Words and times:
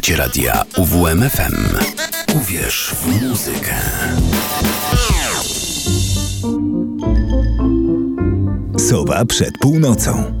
Słuchacie 0.00 0.16
radia 0.16 0.62
UWMFM. 0.76 1.76
Uwierz 2.36 2.94
w 2.94 3.22
muzykę. 3.22 3.74
Sowa 8.88 9.24
przed 9.24 9.58
północą. 9.58 10.40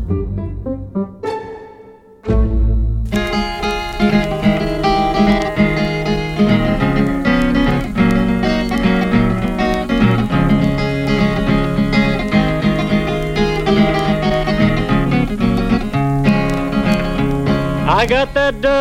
I 18.02 18.06
got 18.06 18.34
that 18.34 18.60
dust 18.60 18.79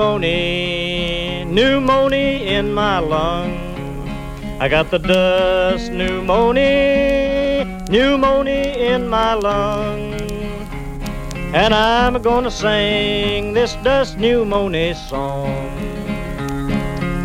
pneumonia, 0.00 1.44
pneumonia 1.44 2.38
in 2.58 2.72
my 2.72 2.98
lung. 3.00 3.52
I 4.58 4.66
got 4.66 4.90
the 4.90 4.96
dust 4.98 5.92
pneumonia, 5.92 7.84
pneumonia 7.90 8.94
in 8.94 9.06
my 9.08 9.34
lung. 9.34 10.14
And 11.52 11.74
I'm 11.74 12.22
gonna 12.22 12.50
sing 12.50 13.52
this 13.52 13.74
dust 13.84 14.16
pneumonia 14.16 14.94
song. 14.94 15.52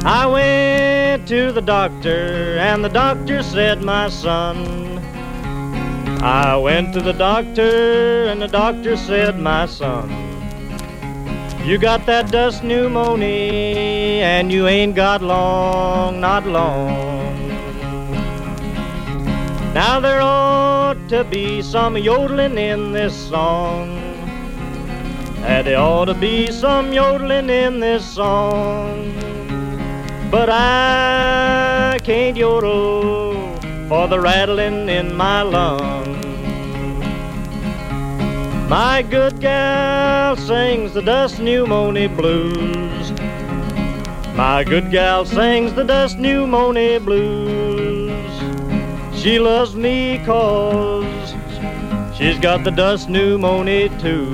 I 0.04 0.26
went 0.28 1.30
to 1.30 1.54
the 1.54 1.62
doctor, 1.62 2.58
and 2.60 2.84
the 2.84 2.90
doctor 2.90 3.42
said, 3.42 3.84
My 3.84 4.10
son, 4.10 5.00
I 6.22 6.58
went 6.58 6.94
to 6.96 7.00
the 7.00 7.14
doctor, 7.14 8.26
and 8.26 8.42
the 8.42 8.50
doctor 8.50 8.98
said, 8.98 9.40
My 9.40 9.66
son, 9.66 10.25
you 11.66 11.80
got 11.80 12.06
that 12.06 12.32
dust 12.32 12.64
pneumonia, 12.64 14.24
and 14.24 14.52
you 14.52 14.68
ain't 14.68 14.96
got 14.96 15.22
long, 15.22 16.20
not 16.20 16.46
long. 16.46 17.16
Now 19.74 20.00
there 20.00 20.22
ought 20.22 21.10
to 21.10 21.24
be 21.24 21.62
some 21.62 21.98
yodeling 21.98 22.58
in 22.58 22.92
this 22.92 23.14
song. 23.30 23.98
And 25.44 25.68
there 25.68 25.80
ought 25.80 26.06
to 26.06 26.14
be 26.14 26.52
some 26.52 26.94
yodeling 26.94 27.50
in 27.50 27.80
this 27.80 28.06
song. 28.06 29.14
But 30.32 30.50
I 30.50 32.00
can't 32.04 32.38
yodel 32.38 33.34
for 33.90 34.08
the 34.08 34.20
rattling 34.20 34.88
in 34.88 35.16
my 35.16 35.42
lungs. 35.42 36.05
My 38.68 39.04
good 39.04 39.40
gal 39.40 40.36
sings 40.36 40.94
the 40.94 41.02
dust 41.04 41.40
pneumonia 41.40 42.10
blues. 42.10 43.12
My 44.36 44.64
good 44.64 44.90
gal 44.90 45.24
sings 45.24 45.74
the 45.74 45.84
dust 45.84 46.18
pneumonia 46.18 47.00
blues. 47.00 48.32
She 49.16 49.38
loves 49.38 49.76
me 49.76 50.20
cause 50.26 51.36
she's 52.18 52.40
got 52.40 52.64
the 52.64 52.72
dust 52.72 53.08
pneumonia 53.08 53.90
too. 54.00 54.34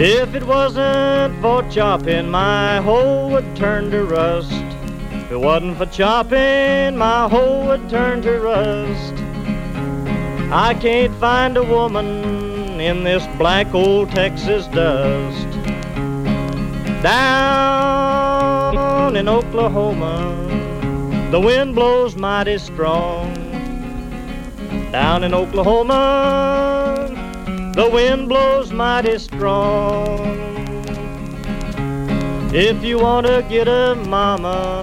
If 0.00 0.36
it 0.36 0.44
wasn't 0.44 1.42
for 1.42 1.68
chopping, 1.68 2.30
my 2.30 2.76
hoe 2.76 3.30
would 3.30 3.56
turn 3.56 3.90
to 3.90 4.04
rust. 4.04 4.52
If 4.52 5.32
it 5.32 5.40
wasn't 5.40 5.76
for 5.76 5.86
chopping, 5.86 6.96
my 6.96 7.28
hoe 7.28 7.66
would 7.66 7.90
turn 7.90 8.22
to 8.22 8.38
rust. 8.38 9.27
I 10.50 10.72
can't 10.72 11.14
find 11.16 11.58
a 11.58 11.62
woman 11.62 12.80
in 12.80 13.04
this 13.04 13.26
black 13.36 13.74
old 13.74 14.10
Texas 14.10 14.66
dust. 14.68 15.46
Down 17.02 19.14
in 19.14 19.28
Oklahoma, 19.28 21.28
the 21.30 21.38
wind 21.38 21.74
blows 21.74 22.16
mighty 22.16 22.56
strong. 22.56 23.34
Down 24.90 25.22
in 25.22 25.34
Oklahoma, 25.34 27.10
the 27.74 27.90
wind 27.90 28.30
blows 28.30 28.72
mighty 28.72 29.18
strong. 29.18 30.18
If 32.54 32.82
you 32.82 32.98
want 32.98 33.26
to 33.26 33.44
get 33.50 33.68
a 33.68 33.96
mama, 34.06 34.80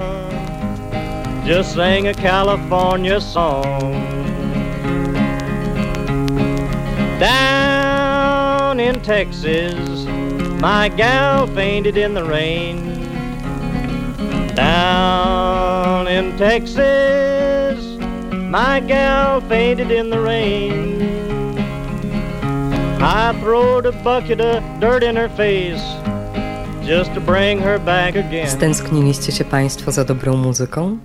just 1.43 1.73
sing 1.73 2.07
a 2.07 2.13
California 2.13 3.19
song. 3.19 4.14
Down 7.19 8.79
in 8.79 9.01
Texas, 9.01 10.05
my 10.59 10.89
gal 10.89 11.47
fainted 11.47 11.97
in 11.97 12.13
the 12.13 12.23
rain. 12.23 12.75
Down 14.55 16.07
in 16.07 16.37
Texas, 16.37 17.97
my 18.31 18.81
gal 18.81 19.41
fainted 19.41 19.91
in 19.91 20.09
the 20.09 20.19
rain. 20.19 21.01
I 23.01 23.33
throwed 23.39 23.85
a 23.85 23.91
bucket 24.03 24.41
of 24.41 24.63
dirt 24.79 25.03
in 25.03 25.15
her 25.15 25.29
face 25.29 25.83
just 26.85 27.13
to 27.13 27.21
bring 27.21 27.59
her 27.59 27.79
back 27.79 28.15
again. 28.15 28.47
Stęskniliście 28.47 29.31
się 29.31 29.45
Państwo 29.45 29.91
za 29.91 30.03
dobrą 30.03 30.37
muzyką? 30.37 30.97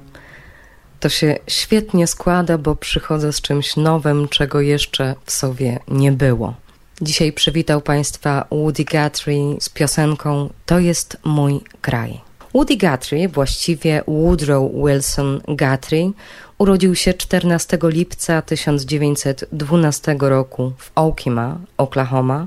To 1.00 1.09
się 1.09 1.38
świetnie 1.47 2.06
składa, 2.06 2.59
bo 2.59 2.77
przychodzę 2.77 3.33
z 3.33 3.41
czymś 3.41 3.77
nowym, 3.77 4.28
czego 4.28 4.61
jeszcze 4.61 5.15
w 5.25 5.33
sobie 5.33 5.78
nie 5.88 6.12
było. 6.12 6.55
Dzisiaj 7.03 7.33
przywitał 7.33 7.81
Państwa 7.81 8.47
Woody 8.50 8.84
Guthrie 8.84 9.56
z 9.61 9.69
piosenką 9.69 10.50
To 10.66 10.78
jest 10.78 11.16
mój 11.25 11.61
kraj. 11.81 12.21
Woody 12.55 12.77
Guthrie, 12.77 13.28
właściwie 13.28 14.03
Woodrow 14.09 14.72
Wilson 14.75 15.41
Guthrie, 15.49 16.11
urodził 16.60 16.94
się 16.94 17.15
14 17.15 17.78
lipca 17.82 18.43
1912 18.43 20.16
roku 20.21 20.72
w 20.78 20.91
Okima, 20.94 21.59
Oklahoma. 21.76 22.47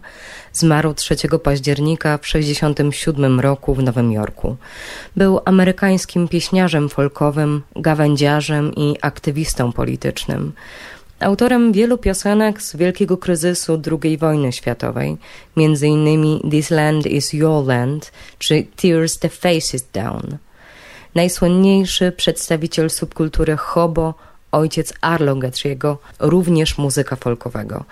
Zmarł 0.54 0.94
3 0.94 1.16
października 1.44 2.18
w 2.18 2.22
1967 2.22 3.40
roku 3.40 3.76
w 3.76 3.84
Nowym 3.84 4.12
Jorku. 4.12 4.56
Był 5.16 5.40
amerykańskim 5.46 6.28
pieśniarzem 6.28 6.90
folkowym, 6.90 7.62
gawędziarzem 7.76 8.76
i 8.76 8.98
aktywistą 9.02 9.72
politycznym. 9.72 10.54
Autorem 11.20 11.72
wielu 11.72 11.98
piosenek 11.98 12.62
z 12.62 12.76
wielkiego 12.76 13.18
kryzysu 13.18 13.82
II 14.04 14.18
wojny 14.18 14.52
światowej, 14.52 15.18
m.in. 15.58 16.40
This 16.52 16.70
Land 16.70 17.06
is 17.08 17.34
Your 17.34 17.66
Land 17.66 18.12
czy 18.40 18.66
Tears 18.76 19.20
the 19.20 19.30
Faces 19.30 19.88
Down. 19.94 20.38
Najsłynniejszy 21.16 22.12
przedstawiciel 22.12 22.90
subkultury 22.90 23.58
hobo, 23.58 24.14
ojciec 24.52 24.94
Arlo 25.02 25.36
Guthrie'ego, 25.36 25.96
również 26.20 26.78
muzyka 26.78 27.16
folkowego. 27.16 27.84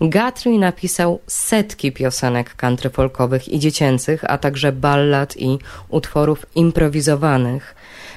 Guthrie 0.00 0.58
napisał 0.58 1.20
setki 1.26 1.92
piosenek 1.92 2.54
country 2.54 2.90
folkowych 2.90 3.48
i 3.48 3.58
dziecięcych, 3.58 4.24
a 4.24 4.38
także 4.38 4.72
ballad 4.72 5.36
i 5.36 5.58
utworów 5.88 6.46
improwizowanych– 6.54 7.74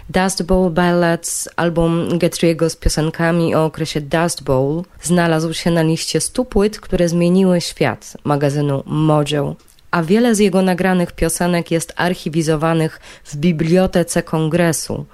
Dust 0.09 0.43
Bowl 0.43 0.71
Ballads, 0.71 1.49
album 1.55 2.09
Guthrie'ego 2.09 2.69
z 2.69 2.75
piosenkami 2.75 3.55
o 3.55 3.65
okresie 3.65 4.01
Dust 4.01 4.43
Bowl, 4.43 4.83
znalazł 5.01 5.53
się 5.53 5.71
na 5.71 5.81
liście 5.81 6.21
100 6.21 6.45
płyt, 6.45 6.79
które 6.79 7.09
zmieniły 7.09 7.61
świat 7.61 8.17
magazynu 8.23 8.83
Mojo 8.85 9.55
a 9.91 10.03
wiele 10.03 10.35
z 10.35 10.39
jego 10.39 10.61
nagranych 10.61 11.11
piosenek 11.11 11.71
jest 11.71 11.93
archiwizowanych 11.95 12.99
w 13.23 13.35
Bibliotece 13.35 14.23
Kongresu. 14.23 15.05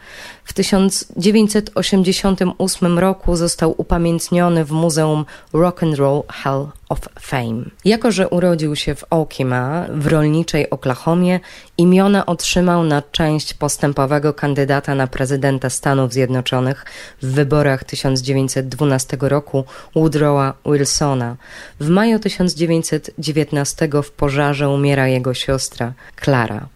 W 0.43 0.53
1988 0.53 2.99
roku 2.99 3.35
został 3.35 3.75
upamiętniony 3.77 4.65
w 4.65 4.71
Muzeum 4.71 5.25
Rock 5.53 5.83
and 5.83 5.95
Roll 5.95 6.23
Hall 6.27 6.67
of 6.89 6.99
Fame. 7.19 7.63
Jako, 7.85 8.11
że 8.11 8.29
urodził 8.29 8.75
się 8.75 8.95
w 8.95 9.03
Okima, 9.09 9.85
w 9.89 10.07
rolniczej 10.07 10.69
Oklahomie, 10.69 11.39
imiona 11.77 12.25
otrzymał 12.25 12.83
na 12.83 13.01
część 13.01 13.53
postępowego 13.53 14.33
kandydata 14.33 14.95
na 14.95 15.07
prezydenta 15.07 15.69
Stanów 15.69 16.13
Zjednoczonych 16.13 16.85
w 17.22 17.31
wyborach 17.31 17.83
1912 17.83 19.17
roku 19.22 19.63
Woodrowa 19.95 20.53
Wilsona. 20.66 21.35
W 21.79 21.89
maju 21.89 22.19
1919 22.19 23.89
w 24.03 24.11
pożarze 24.11 24.69
umiera 24.69 25.07
jego 25.07 25.33
siostra 25.33 25.93
Clara. 26.23 26.67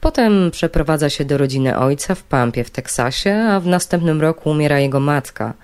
Potem 0.00 0.50
przeprowadza 0.50 1.10
się 1.10 1.24
do 1.24 1.38
rodziny 1.38 1.78
ojca 1.78 2.14
w 2.14 2.22
Pampie 2.22 2.64
w 2.64 2.70
Teksasie, 2.70 3.34
a 3.34 3.60
w 3.60 3.66
następnym 3.66 4.20
roku 4.20 4.50
umiera 4.50 4.78
jego 4.78 5.00
matka. 5.00 5.54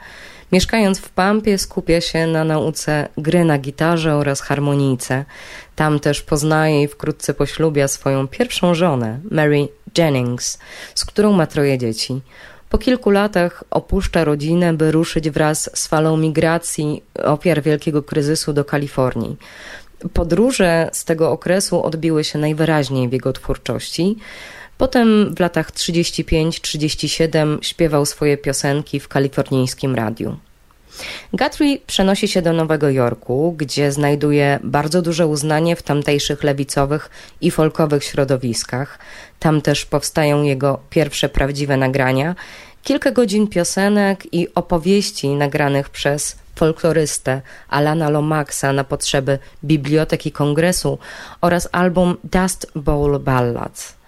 Mieszkając 0.53 0.99
w 0.99 1.11
Pampie 1.11 1.59
skupia 1.59 2.01
się 2.01 2.27
na 2.27 2.45
nauce 2.45 3.09
gry 3.19 3.45
na 3.45 3.59
gitarze 3.59 4.15
oraz 4.15 4.41
harmonijce. 4.41 5.25
Tam 5.77 6.01
też 6.01 6.23
poznaje 6.23 6.83
i 6.83 6.89
wkrótce 6.89 7.35
poślubia 7.35 7.89
swoją 7.89 8.29
pierwszą 8.29 8.75
żonę, 8.75 9.21
Mary 9.31 9.69
Jennings, 9.99 10.59
z 10.95 11.05
którą 11.05 11.33
ma 11.33 11.47
troje 11.47 11.79
dzieci. 11.79 12.21
Po 12.71 12.79
kilku 12.79 13.11
latach 13.11 13.65
opuszcza 13.71 14.25
rodzinę, 14.25 14.73
by 14.73 14.93
ruszyć 14.93 15.31
wraz 15.31 15.71
z 15.75 15.87
falą 15.87 16.17
migracji 16.17 17.03
ofiar 17.25 17.63
wielkiego 17.63 18.03
kryzysu 18.03 18.53
do 18.53 18.65
Kalifornii. 18.65 19.37
Podróże 20.13 20.91
z 20.93 21.05
tego 21.05 21.31
okresu 21.31 21.83
odbiły 21.83 22.25
się 22.25 22.39
najwyraźniej 22.39 23.09
w 23.09 23.13
jego 23.13 23.33
twórczości. 23.33 24.17
Potem 24.79 25.35
w 25.35 25.41
latach 25.41 25.73
35-37 25.73 27.59
śpiewał 27.63 28.07
swoje 28.07 28.37
piosenki 28.37 29.01
w 29.01 29.09
kalifornijskim 29.09 29.95
radiu. 29.95 30.37
Guthrie 31.33 31.79
przenosi 31.87 32.29
się 32.29 32.43
do 32.43 32.53
Nowego 32.53 32.91
Jorku, 32.91 33.55
gdzie 33.59 33.93
znajduje 33.93 34.59
bardzo 34.63 35.03
duże 35.03 35.27
uznanie 35.27 35.77
w 35.77 35.83
tamtejszych 35.83 36.43
lewicowych 36.43 37.11
i 37.41 37.51
folkowych 37.51 38.05
środowiskach. 38.05 38.99
Tam 39.39 39.61
też 39.61 39.87
powstają 39.87 40.43
jego 40.43 40.81
pierwsze 40.91 41.29
prawdziwe 41.29 41.77
nagrania. 41.77 42.35
Kilka 42.83 43.11
godzin 43.11 43.49
piosenek 43.49 44.35
i 44.35 44.55
opowieści 44.55 45.29
nagranych 45.29 45.91
przez 45.91 46.37
folklorystę 46.57 47.43
Alana 47.69 48.11
Lomaxa 48.11 48.73
na 48.73 48.85
potrzeby 48.85 49.39
Biblioteki 49.65 50.33
Kongresu 50.33 50.99
oraz 51.41 51.69
album 51.73 52.17
Dust 52.25 52.67
Bowl 52.75 53.19
Ballads. 53.19 54.02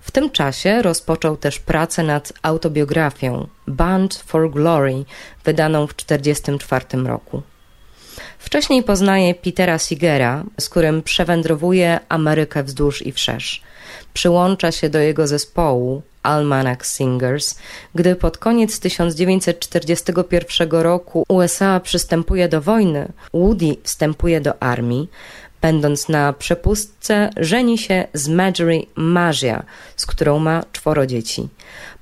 W 0.00 0.10
tym 0.10 0.30
czasie 0.30 0.82
rozpoczął 0.82 1.36
też 1.36 1.58
pracę 1.58 2.02
nad 2.02 2.32
autobiografią 2.42 3.46
Band 3.66 4.14
for 4.26 4.50
Glory, 4.50 5.04
wydaną 5.44 5.86
w 5.86 5.94
1944 5.94 7.08
roku. 7.08 7.42
Wcześniej 8.38 8.82
poznaje 8.82 9.34
Petera 9.34 9.78
Sigera, 9.78 10.44
z 10.60 10.68
którym 10.68 11.02
przewędrowuje 11.02 12.00
Amerykę 12.08 12.62
wzdłuż 12.62 13.06
i 13.06 13.12
wszerz. 13.12 13.62
Przyłącza 14.14 14.72
się 14.72 14.88
do 14.88 14.98
jego 14.98 15.26
zespołu 15.26 16.02
Almanac 16.22 16.86
Singers, 16.86 17.54
gdy 17.94 18.16
pod 18.16 18.38
koniec 18.38 18.80
1941 18.80 20.70
roku 20.70 21.24
USA 21.28 21.80
przystępuje 21.80 22.48
do 22.48 22.60
wojny, 22.60 23.12
Woody 23.34 23.76
wstępuje 23.82 24.40
do 24.40 24.62
armii, 24.62 25.08
Będąc 25.62 26.08
na 26.08 26.32
przepustce, 26.32 27.30
żeni 27.36 27.78
się 27.78 28.06
z 28.14 28.28
Marjorie 28.28 28.82
Marzia, 28.94 29.62
z 29.96 30.06
którą 30.06 30.38
ma 30.38 30.64
czworo 30.72 31.06
dzieci. 31.06 31.48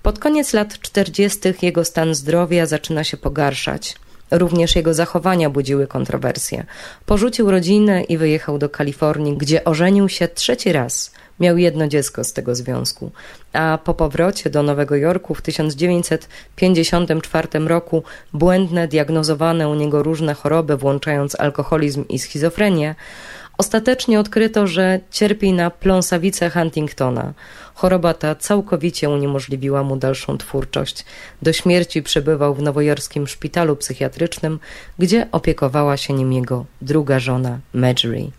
Pod 0.02 0.18
koniec 0.18 0.52
lat 0.52 0.80
40. 0.80 1.38
jego 1.62 1.84
stan 1.84 2.14
zdrowia 2.14 2.66
zaczyna 2.66 3.04
się 3.04 3.16
pogarszać. 3.16 3.96
Również 4.30 4.76
jego 4.76 4.94
zachowania 4.94 5.50
budziły 5.50 5.86
kontrowersje. 5.86 6.66
Porzucił 7.06 7.50
rodzinę 7.50 8.02
i 8.02 8.18
wyjechał 8.18 8.58
do 8.58 8.68
Kalifornii, 8.68 9.36
gdzie 9.36 9.64
ożenił 9.64 10.08
się 10.08 10.28
trzeci 10.28 10.72
raz. 10.72 11.12
Miał 11.40 11.58
jedno 11.58 11.88
dziecko 11.88 12.24
z 12.24 12.32
tego 12.32 12.54
związku. 12.54 13.10
A 13.52 13.78
po 13.84 13.94
powrocie 13.94 14.50
do 14.50 14.62
Nowego 14.62 14.96
Jorku 14.96 15.34
w 15.34 15.42
1954 15.42 17.58
roku 17.58 18.02
błędne 18.32 18.88
diagnozowane 18.88 19.68
u 19.68 19.74
niego 19.74 20.02
różne 20.02 20.34
choroby, 20.34 20.76
włączając 20.76 21.40
alkoholizm 21.40 22.04
i 22.08 22.18
schizofrenię, 22.18 22.94
Ostatecznie 23.58 24.20
odkryto, 24.20 24.66
że 24.66 25.00
cierpi 25.10 25.52
na 25.52 25.70
pląsawicę 25.70 26.50
Huntingtona. 26.50 27.32
Choroba 27.74 28.14
ta 28.14 28.34
całkowicie 28.34 29.10
uniemożliwiła 29.10 29.82
mu 29.82 29.96
dalszą 29.96 30.38
twórczość. 30.38 31.04
Do 31.42 31.52
śmierci 31.52 32.02
przebywał 32.02 32.54
w 32.54 32.62
nowojorskim 32.62 33.26
szpitalu 33.26 33.76
psychiatrycznym, 33.76 34.58
gdzie 34.98 35.26
opiekowała 35.32 35.96
się 35.96 36.14
nim 36.14 36.32
jego 36.32 36.64
druga 36.82 37.18
żona, 37.18 37.58
Marjorie. 37.72 38.30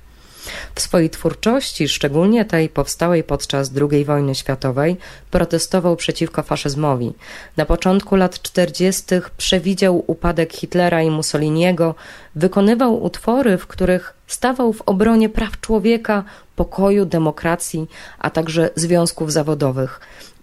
W 0.75 0.81
swojej 0.81 1.09
twórczości, 1.09 1.89
szczególnie 1.89 2.45
tej 2.45 2.69
powstałej 2.69 3.23
podczas 3.23 3.71
II 3.91 4.05
wojny 4.05 4.35
światowej, 4.35 4.97
protestował 5.31 5.95
przeciwko 5.95 6.43
faszyzmowi. 6.43 7.13
Na 7.57 7.65
początku 7.65 8.15
lat 8.15 8.41
40. 8.41 9.03
przewidział 9.37 10.03
upadek 10.07 10.53
Hitlera 10.53 11.01
i 11.01 11.09
Mussoliniego, 11.09 11.95
wykonywał 12.35 13.03
utwory, 13.03 13.57
w 13.57 13.67
których 13.67 14.13
stawał 14.27 14.73
w 14.73 14.81
obronie 14.81 15.29
praw 15.29 15.59
człowieka, 15.61 16.23
pokoju, 16.55 17.05
demokracji, 17.05 17.87
a 18.19 18.29
także 18.29 18.69
związków 18.75 19.31
zawodowych. 19.31 19.99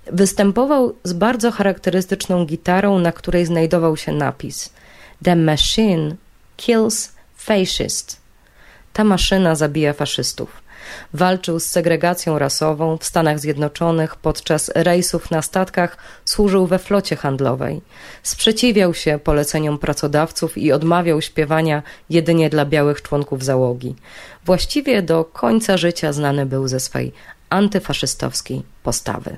Występował 0.07 0.95
z 1.05 1.13
bardzo 1.13 1.51
charakterystyczną 1.51 2.45
gitarą, 2.47 2.99
na 2.99 3.13
której 3.13 3.47
znajdował 3.47 3.97
się 3.97 4.13
napis 4.13 4.71
The 5.25 5.37
Machine 5.37 6.17
Kills 6.57 7.13
Fascist. 7.37 8.26
Ta 8.97 9.05
maszyna 9.05 9.55
zabija 9.55 9.93
faszystów. 9.93 10.63
Walczył 11.13 11.61
z 11.61 11.67
segregacją 11.67 12.39
rasową 12.39 12.97
w 12.97 13.05
Stanach 13.05 13.41
Zjednoczonych 13.41 14.17
podczas 14.17 14.71
rejsów 14.75 15.31
na 15.31 15.43
statkach, 15.43 15.97
służył 16.25 16.67
we 16.67 16.79
flocie 16.79 17.17
handlowej. 17.17 17.81
Sprzeciwiał 18.23 18.95
się 18.95 19.19
poleceniom 19.25 19.79
pracodawców 19.79 20.59
i 20.59 20.73
odmawiał 20.73 21.23
śpiewania 21.23 21.83
jedynie 22.11 22.51
dla 22.51 22.65
białych 22.65 23.03
członków 23.03 23.45
załogi. 23.45 23.95
Właściwie 24.45 25.03
do 25.03 25.25
końca 25.25 25.77
życia 25.77 26.13
znany 26.13 26.47
był 26.47 26.69
ze 26.69 26.81
swej 26.81 27.13
antyfaszystowskiej 27.51 28.63
postawy. 28.83 29.37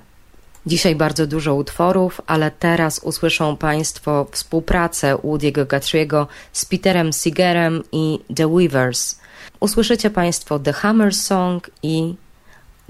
Dzisiaj 0.67 0.95
bardzo 0.95 1.27
dużo 1.27 1.55
utworów, 1.55 2.21
ale 2.27 2.51
teraz 2.51 2.99
usłyszą 2.99 3.57
Państwo 3.57 4.27
współpracę 4.33 5.15
Woody'ego 5.15 5.67
Guthrie'ego 5.67 6.27
z 6.53 6.65
Peterem 6.65 7.13
Seegerem 7.13 7.83
i 7.93 8.19
The 8.35 8.49
Weavers– 8.55 9.15
usłyszycie 9.61 10.11
Państwo 10.11 10.59
The 10.59 10.73
Hammer 10.73 11.15
Song 11.15 11.71
i 11.83 12.15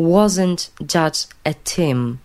Wasn't 0.00 0.70
Judge 0.80 1.26
a 1.44 1.50
Team. 1.76 2.18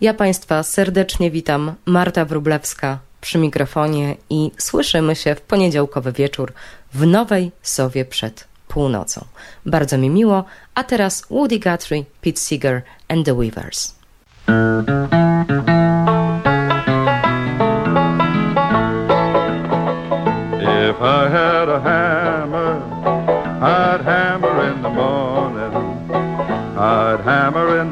Ja 0.00 0.14
Państwa 0.14 0.62
serdecznie 0.62 1.30
witam, 1.30 1.74
Marta 1.86 2.24
Wrublewska 2.24 2.98
przy 3.20 3.38
mikrofonie 3.38 4.16
i 4.30 4.50
słyszymy 4.58 5.16
się 5.16 5.34
w 5.34 5.40
poniedziałkowy 5.40 6.12
wieczór 6.12 6.52
w 6.94 7.06
Nowej 7.06 7.52
Sowie 7.62 8.04
przed 8.04 8.48
północą. 8.68 9.24
Bardzo 9.66 9.98
mi 9.98 10.10
miło, 10.10 10.44
a 10.74 10.84
teraz 10.84 11.26
Woody 11.30 11.58
Guthrie, 11.58 12.04
Pete 12.20 12.40
Seeger 12.40 12.82
and 13.08 13.26
the 13.26 13.34
Weavers. 13.34 13.94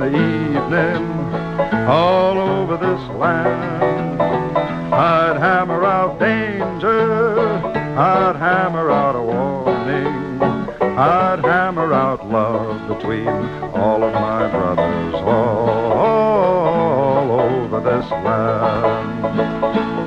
The 0.00 0.06
evening, 0.06 1.04
all 1.86 2.38
over 2.38 2.78
this 2.78 3.02
land. 3.18 4.18
I'd 4.94 5.36
hammer 5.38 5.84
out 5.84 6.18
danger, 6.18 7.58
I'd 7.98 8.36
hammer 8.36 8.90
out 8.90 9.14
a 9.14 9.22
warning, 9.22 10.40
I'd 10.80 11.40
hammer 11.44 11.92
out 11.92 12.26
love 12.26 12.88
between 12.88 13.28
all 13.28 14.02
of 14.02 14.14
my 14.14 14.48
brothers 14.50 15.14
all, 15.16 15.92
all 15.92 17.40
over 17.40 17.80
this 17.80 18.10
land. 18.10 19.38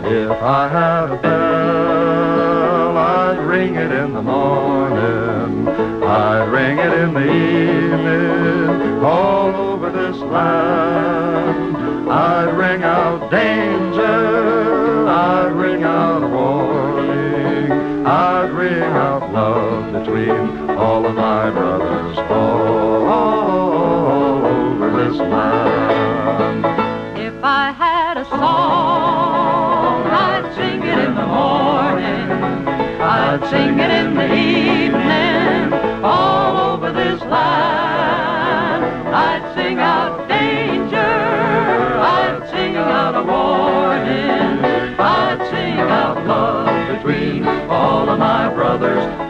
If 0.08 0.42
I 0.42 0.68
had 0.70 1.12
a 1.12 1.22
bell, 1.22 2.98
I'd 2.98 3.46
ring 3.46 3.76
it 3.76 3.92
in 3.92 4.14
the 4.14 4.24
morning. 4.24 5.93
I'd 6.14 6.48
ring 6.50 6.78
it 6.78 6.94
in 6.94 7.14
the 7.16 7.26
evening 7.26 9.04
all 9.04 9.50
over 9.56 9.90
this 9.90 10.16
land. 10.18 11.76
I'd 12.08 12.54
ring 12.56 12.84
out 12.84 13.32
danger, 13.32 15.08
I'd 15.10 15.54
ring 15.54 15.82
out 15.82 16.22
warning, 16.30 18.06
I'd 18.06 18.52
ring 18.52 18.84
out 18.84 19.34
love 19.34 19.92
between 19.92 20.70
all 20.78 21.04
of 21.04 21.16
my 21.16 21.50
brothers 21.50 22.20
all, 22.30 23.08
all 23.08 24.46
over 24.46 24.92
this 25.04 25.18
land. 25.18 26.66
If 27.18 27.44
I 27.44 27.72
had 27.72 28.18
a 28.20 28.26
song, 28.26 30.06
I'd 30.06 30.54
sing 30.54 30.84
it 30.84 31.00
in 31.00 31.16
the 31.16 31.26
morning, 31.26 32.32
I'd 33.02 33.50
sing 33.50 33.80
it 33.80 33.90
in 33.90 34.14
the 34.14 34.32
evening 34.32 35.73
all 36.04 36.74
over 36.74 36.92
this 36.92 37.22
land. 37.22 38.84
I'd 39.16 39.54
sing 39.56 39.80
out 39.80 40.28
danger, 40.28 40.98
I'd 40.98 42.50
sing 42.52 42.76
out 42.76 43.16
a 43.16 43.24
warning, 43.24 44.66
I'd 45.00 45.48
sing 45.50 45.80
out 45.80 46.26
love 46.28 46.98
between 46.98 47.48
all 47.48 48.10
of 48.10 48.20
my 48.20 48.54
brothers 48.54 49.23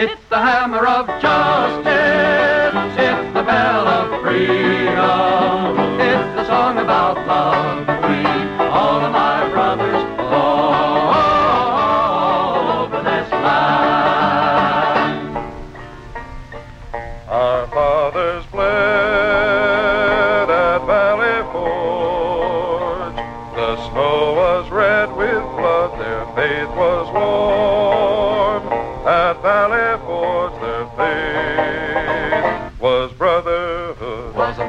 It's 0.00 0.22
the 0.30 0.36
hammer 0.36 0.86
of 0.86 1.08
justice. 1.20 1.84
It's 2.96 3.34
the 3.34 3.42
bell 3.42 3.88
of 3.88 4.22
freedom. 4.22 4.77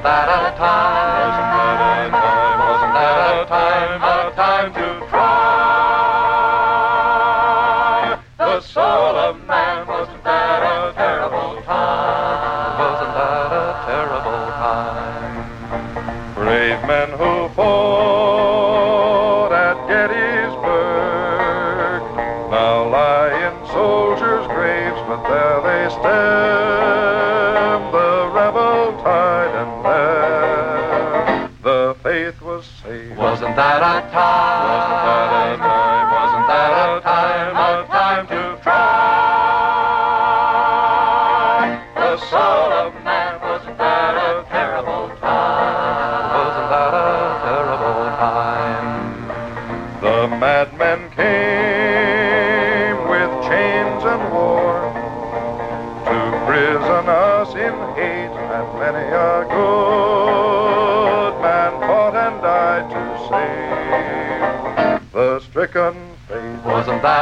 That 0.09 0.53
a 0.53 0.57
time? 0.57 0.88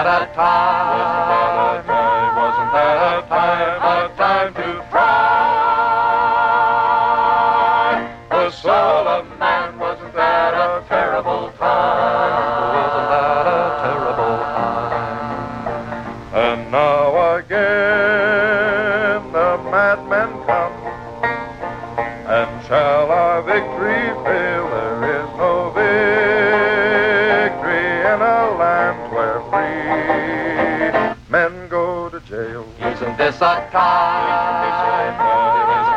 Wasn't 0.08 0.36
that 0.36 0.40
a 0.40 0.47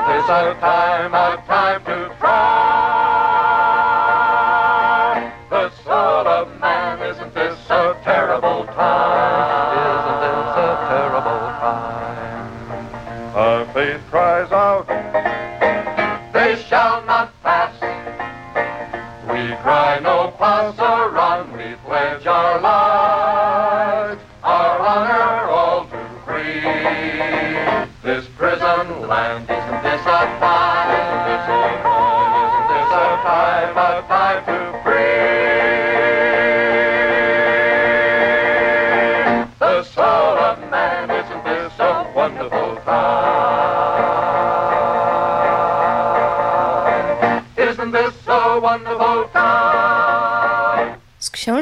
this 0.08 0.60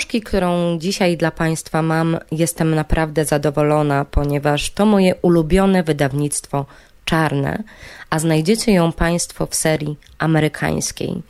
książki, 0.08 0.20
którą 0.20 0.78
dzisiaj 0.78 1.16
dla 1.16 1.30
Państwa 1.30 1.82
mam, 1.82 2.18
jestem 2.32 2.74
naprawdę 2.74 3.24
zadowolona, 3.24 4.04
ponieważ 4.04 4.70
to 4.70 4.86
moje 4.86 5.14
ulubione 5.22 5.82
wydawnictwo 5.82 6.66
czarne, 7.04 7.62
a 8.10 8.18
znajdziecie 8.18 8.72
ją 8.72 8.92
Państwo 8.92 9.46
w 9.46 9.54
serii 9.54 9.96
amerykańskiej. 10.18 11.22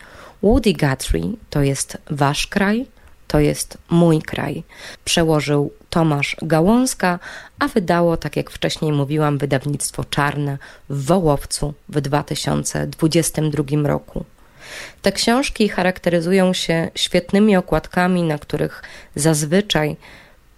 Woody 0.42 0.72
Guthrie 0.72 1.32
to 1.50 1.62
jest 1.62 1.98
Wasz 2.10 2.46
kraj, 2.46 2.86
to 3.28 3.40
jest 3.40 3.78
mój 3.90 4.22
kraj. 4.22 4.62
Przełożył 5.04 5.72
Tomasz 5.90 6.36
Gałązka, 6.42 7.18
a 7.58 7.68
wydało, 7.68 8.16
tak 8.16 8.36
jak 8.36 8.50
wcześniej 8.50 8.92
mówiłam, 8.92 9.38
wydawnictwo 9.38 10.04
czarne 10.04 10.58
w 10.88 11.04
Wołowcu 11.04 11.74
w 11.88 12.00
2022 12.00 13.88
roku. 13.88 14.24
Te 15.02 15.12
książki 15.12 15.68
charakteryzują 15.68 16.52
się 16.52 16.90
świetnymi 16.94 17.56
okładkami, 17.56 18.22
na 18.22 18.38
których 18.38 18.82
zazwyczaj 19.14 19.96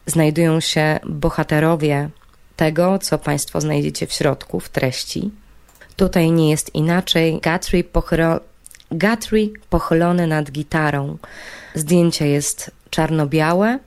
znajdują 0.06 0.60
się 0.60 1.00
bohaterowie 1.04 2.10
tego, 2.56 2.98
co 2.98 3.18
Państwo 3.18 3.60
znajdziecie 3.60 4.06
w 4.06 4.12
środku, 4.12 4.60
w 4.60 4.68
treści. 4.68 5.30
Tutaj 5.96 6.30
nie 6.30 6.50
jest 6.50 6.74
inaczej. 6.74 7.40
Guthrie, 7.44 7.84
pochyro... 7.84 8.40
Guthrie 8.90 9.48
pochylony 9.70 10.26
nad 10.26 10.50
gitarą. 10.50 11.18
Zdjęcie 11.74 12.28
jest 12.28 12.70
czarno-białe, 12.90 13.78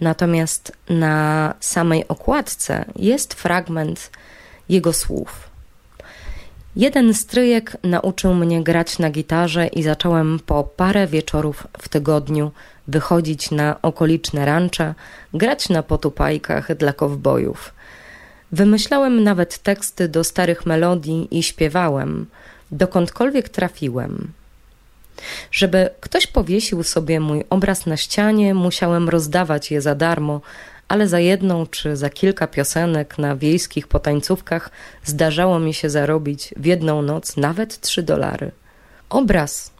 natomiast 0.00 0.72
na 0.88 1.54
samej 1.60 2.08
okładce 2.08 2.84
jest 2.96 3.34
fragment 3.34 4.10
jego 4.68 4.92
słów. 4.92 5.49
Jeden 6.76 7.14
stryjek 7.14 7.76
nauczył 7.82 8.34
mnie 8.34 8.62
grać 8.62 8.98
na 8.98 9.10
gitarze 9.10 9.66
i 9.66 9.82
zacząłem 9.82 10.40
po 10.46 10.64
parę 10.64 11.06
wieczorów 11.06 11.66
w 11.78 11.88
tygodniu 11.88 12.50
wychodzić 12.88 13.50
na 13.50 13.82
okoliczne 13.82 14.44
rancze, 14.44 14.94
grać 15.34 15.68
na 15.68 15.82
potupajkach 15.82 16.76
dla 16.76 16.92
kowbojów. 16.92 17.74
Wymyślałem 18.52 19.24
nawet 19.24 19.58
teksty 19.58 20.08
do 20.08 20.24
starych 20.24 20.66
melodii 20.66 21.28
i 21.30 21.42
śpiewałem, 21.42 22.26
dokądkolwiek 22.72 23.48
trafiłem. 23.48 24.32
Żeby 25.52 25.90
ktoś 26.00 26.26
powiesił 26.26 26.82
sobie 26.82 27.20
mój 27.20 27.44
obraz 27.50 27.86
na 27.86 27.96
ścianie, 27.96 28.54
musiałem 28.54 29.08
rozdawać 29.08 29.70
je 29.70 29.80
za 29.80 29.94
darmo, 29.94 30.40
ale 30.90 31.08
za 31.08 31.18
jedną 31.18 31.66
czy 31.66 31.96
za 31.96 32.10
kilka 32.10 32.46
piosenek 32.46 33.18
na 33.18 33.36
wiejskich 33.36 33.88
potańcówkach 33.88 34.70
zdarzało 35.04 35.58
mi 35.58 35.74
się 35.74 35.90
zarobić 35.90 36.54
w 36.56 36.64
jedną 36.64 37.02
noc 37.02 37.36
nawet 37.36 37.80
trzy 37.80 38.02
dolary. 38.02 38.50
Obraz. 39.10 39.70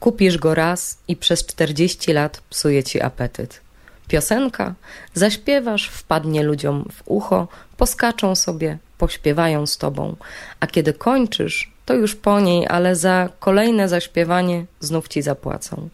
Kupisz 0.00 0.38
go 0.38 0.54
raz 0.54 0.98
i 1.08 1.16
przez 1.16 1.46
40 1.46 2.12
lat 2.12 2.42
psuje 2.50 2.84
ci 2.84 3.00
apetyt. 3.00 3.60
Piosenka, 4.08 4.74
zaśpiewasz, 5.14 5.88
wpadnie 5.88 6.42
ludziom 6.42 6.88
w 6.92 7.02
ucho, 7.04 7.48
poskaczą 7.76 8.34
sobie, 8.34 8.78
pośpiewają 8.98 9.66
z 9.66 9.78
tobą, 9.78 10.16
a 10.60 10.66
kiedy 10.66 10.92
kończysz, 10.92 11.72
to 11.86 11.94
już 11.94 12.14
po 12.14 12.40
niej, 12.40 12.66
ale 12.68 12.96
za 12.96 13.28
kolejne 13.40 13.88
zaśpiewanie 13.88 14.64
znów 14.80 15.08
ci 15.08 15.22
zapłacą. 15.22 15.88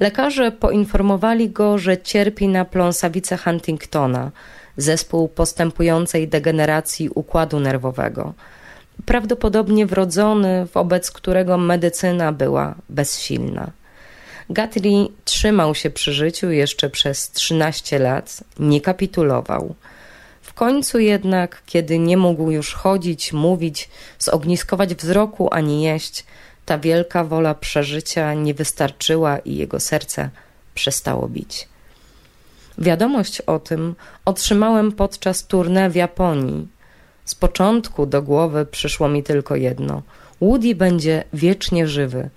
Lekarze 0.01 0.53
poinformowali 0.53 1.51
go, 1.51 1.79
że 1.79 1.99
cierpi 1.99 2.49
na 2.49 2.65
pląsawicę 2.65 3.37
Huntingtona, 3.37 4.31
zespół 4.77 5.29
postępującej 5.29 6.29
degeneracji 6.29 7.09
układu 7.15 7.61
nerwowego. 7.61 8.35
Prawdopodobnie 9.07 9.87
wrodzony, 9.87 10.67
wobec 10.75 11.11
którego 11.11 11.59
medycyna 11.59 12.33
była 12.33 12.75
bezsilna. 12.89 13.71
Guthrie 14.51 15.09
trzymał 15.25 15.75
się 15.75 15.91
przy 15.91 16.13
życiu 16.13 16.51
jeszcze 16.51 16.91
przez 16.91 17.31
13 17.31 17.99
lat, 17.99 18.45
nie 18.59 18.81
kapitulował. 18.81 19.75
W 20.43 20.55
końcu 20.55 20.99
jednak, 20.99 21.63
kiedy 21.67 21.99
nie 21.99 22.17
mógł 22.17 22.51
już 22.51 22.75
chodzić, 22.75 23.33
mówić, 23.33 23.89
zogniskować 24.19 24.95
wzroku 24.95 25.49
ani 25.53 25.83
jeść, 25.83 26.25
ta 26.67 26.79
wielka 26.79 27.25
wola 27.25 27.55
przeżycia 27.55 28.35
nie 28.35 28.55
wystarczyła 28.55 29.39
i 29.39 29.57
jego 29.57 29.81
serce 29.81 30.31
przestało 30.75 31.29
bić. 31.29 31.69
Wiadomość 32.79 33.41
o 33.41 33.59
tym 33.59 33.95
otrzymałem 34.25 34.93
podczas 34.93 35.49
tournée 35.49 35.91
w 35.91 35.95
Japonii. 35.95 36.69
Z 37.25 37.35
początku 37.35 38.07
do 38.07 38.23
głowy 38.23 38.67
przyszło 38.67 39.09
mi 39.09 39.23
tylko 39.23 39.57
jedno: 39.57 40.03
Woody 40.41 40.75
będzie 40.75 41.25
wiecznie 41.33 41.87
żywy. 41.87 42.31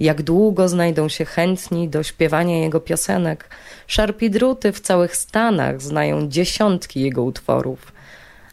Jak 0.00 0.22
długo 0.22 0.68
znajdą 0.68 1.08
się 1.08 1.24
chętni 1.24 1.88
do 1.88 2.02
śpiewania 2.02 2.58
jego 2.58 2.80
piosenek? 2.80 3.48
Szarpidruty 3.86 4.72
w 4.72 4.80
całych 4.80 5.16
Stanach 5.16 5.82
znają 5.82 6.28
dziesiątki 6.28 7.00
jego 7.00 7.22
utworów, 7.22 7.92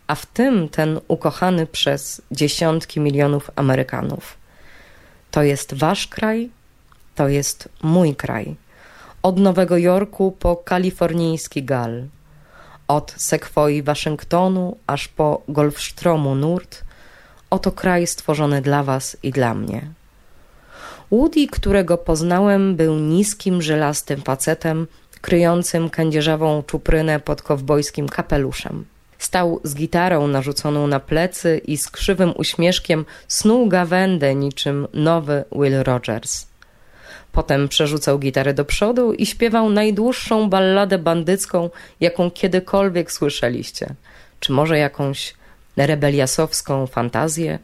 a 0.08 0.16
w 0.16 0.26
tym 0.26 0.70
ten 0.70 1.00
ukochany 1.08 1.68
przez 1.68 2.22
dziesiątki 2.32 3.00
milionów 3.00 3.52
Amerykanów. 3.56 4.38
To 5.32 5.44
jest 5.44 5.74
wasz 5.74 6.08
kraj, 6.08 6.50
to 7.16 7.28
jest 7.28 7.70
mój 7.84 8.16
kraj. 8.16 8.56
Od 9.24 9.40
Nowego 9.40 9.78
Jorku 9.78 10.32
po 10.32 10.56
kalifornijski 10.56 11.64
Gal, 11.64 12.04
od 12.88 13.14
Sekwoi 13.18 13.84
Waszyngtonu 13.84 14.78
aż 14.88 15.08
po 15.08 15.42
Golfstromu 15.48 16.36
Nurt, 16.36 16.82
oto 17.50 17.72
kraj 17.72 18.08
stworzony 18.08 18.62
dla 18.62 18.84
was 18.84 19.18
i 19.24 19.32
dla 19.32 19.54
mnie. 19.54 20.01
Woody, 21.12 21.48
którego 21.48 21.98
poznałem, 21.98 22.76
był 22.76 22.96
niskim, 22.96 23.62
żelastym 23.62 24.22
facetem, 24.22 24.88
kryjącym 25.22 25.90
kędzierzawą 25.90 26.64
czuprynę 26.64 27.20
pod 27.20 27.42
kowbojskim 27.42 28.10
kapeluszem. 28.10 28.86
Stał 29.18 29.60
z 29.64 29.76
gitarą 29.76 30.28
narzuconą 30.28 30.88
na 30.88 31.00
plecy 31.00 31.62
i 31.66 31.78
z 31.78 31.90
krzywym 31.90 32.34
uśmieszkiem 32.38 33.06
snuł 33.28 33.68
gawędę 33.68 34.36
niczym 34.36 34.88
nowy 34.94 35.44
Will 35.52 35.84
Rogers. 35.84 36.48
Potem 37.32 37.68
przerzucał 37.68 38.20
gitarę 38.20 38.54
do 38.54 38.66
przodu 38.66 39.14
i 39.14 39.26
śpiewał 39.26 39.70
najdłuższą 39.70 40.50
balladę 40.50 40.98
bandycką, 40.98 41.70
jaką 42.00 42.32
kiedykolwiek 42.32 43.12
słyszeliście. 43.12 43.88
Czy 44.40 44.52
może 44.52 44.78
jakąś 44.78 45.34
rebeliasowską 45.78 46.88
fantazję, 46.88 47.60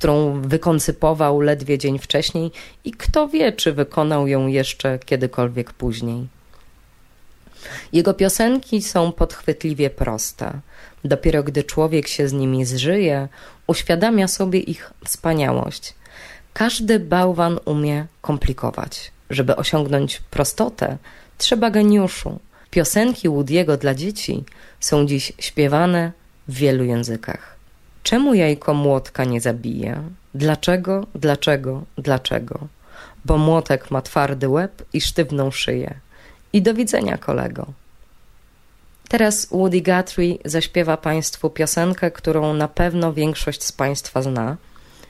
którą 0.00 0.42
wykoncypował 0.42 1.40
ledwie 1.40 1.78
dzień 1.78 1.98
wcześniej 1.98 2.50
i 2.84 2.92
kto 2.92 3.28
wie, 3.28 3.52
czy 3.52 3.72
wykonał 3.72 4.26
ją 4.26 4.46
jeszcze 4.46 4.98
kiedykolwiek 4.98 5.72
później. 5.72 6.26
Jego 7.92 8.14
piosenki 8.14 8.82
są 8.82 9.12
podchwytliwie 9.12 9.90
proste. 9.90 10.60
Dopiero 11.04 11.42
gdy 11.42 11.64
człowiek 11.64 12.08
się 12.08 12.28
z 12.28 12.32
nimi 12.32 12.64
zżyje, 12.64 13.28
uświadamia 13.66 14.28
sobie 14.28 14.58
ich 14.58 14.92
wspaniałość. 15.04 15.94
Każdy 16.52 17.00
bałwan 17.00 17.58
umie 17.64 18.06
komplikować. 18.20 19.12
Żeby 19.30 19.56
osiągnąć 19.56 20.20
prostotę, 20.30 20.98
trzeba 21.38 21.70
geniuszu. 21.70 22.38
Piosenki 22.70 23.28
Woody'ego 23.28 23.76
dla 23.76 23.94
dzieci 23.94 24.44
są 24.80 25.06
dziś 25.06 25.32
śpiewane 25.38 26.12
w 26.48 26.54
wielu 26.54 26.84
językach. 26.84 27.49
Czemu 28.02 28.34
jajko 28.34 28.74
młotka 28.74 29.24
nie 29.24 29.40
zabije? 29.40 30.02
Dlaczego, 30.34 31.06
dlaczego, 31.14 31.82
dlaczego? 31.98 32.58
Bo 33.24 33.38
młotek 33.38 33.90
ma 33.90 34.02
twardy 34.02 34.48
łeb 34.48 34.82
i 34.92 35.00
sztywną 35.00 35.50
szyję. 35.50 35.94
I 36.52 36.62
do 36.62 36.74
widzenia, 36.74 37.18
kolego. 37.18 37.66
Teraz 39.08 39.46
Woody 39.46 39.82
Guthrie 39.82 40.38
zaśpiewa 40.44 40.96
Państwu 40.96 41.50
piosenkę, 41.50 42.10
którą 42.10 42.54
na 42.54 42.68
pewno 42.68 43.12
większość 43.12 43.64
z 43.64 43.72
Państwa 43.72 44.22
zna. 44.22 44.56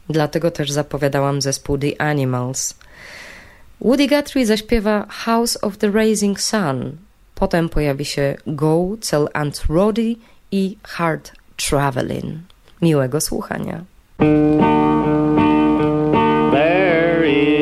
Dlatego 0.08 0.50
też 0.50 0.70
zapowiadałam 0.70 1.42
zespół 1.42 1.78
The 1.78 2.00
Animals. 2.00 2.74
Woody 3.80 4.08
Guthrie 4.08 4.46
zaśpiewa 4.46 5.06
House 5.08 5.58
of 5.62 5.76
the 5.76 5.90
Rising 5.90 6.40
Sun. 6.40 6.96
Potem 7.34 7.68
pojawi 7.68 8.04
się 8.04 8.36
Go, 8.46 8.96
Tell 9.10 9.28
Aunt 9.32 9.64
Roddy 9.68 10.16
i 10.50 10.76
Hard 10.82 11.32
Traveling. 11.56 12.49
Miłego 12.82 13.20
słuchania. 13.20 13.84
There 16.52 17.24
is 17.24 17.59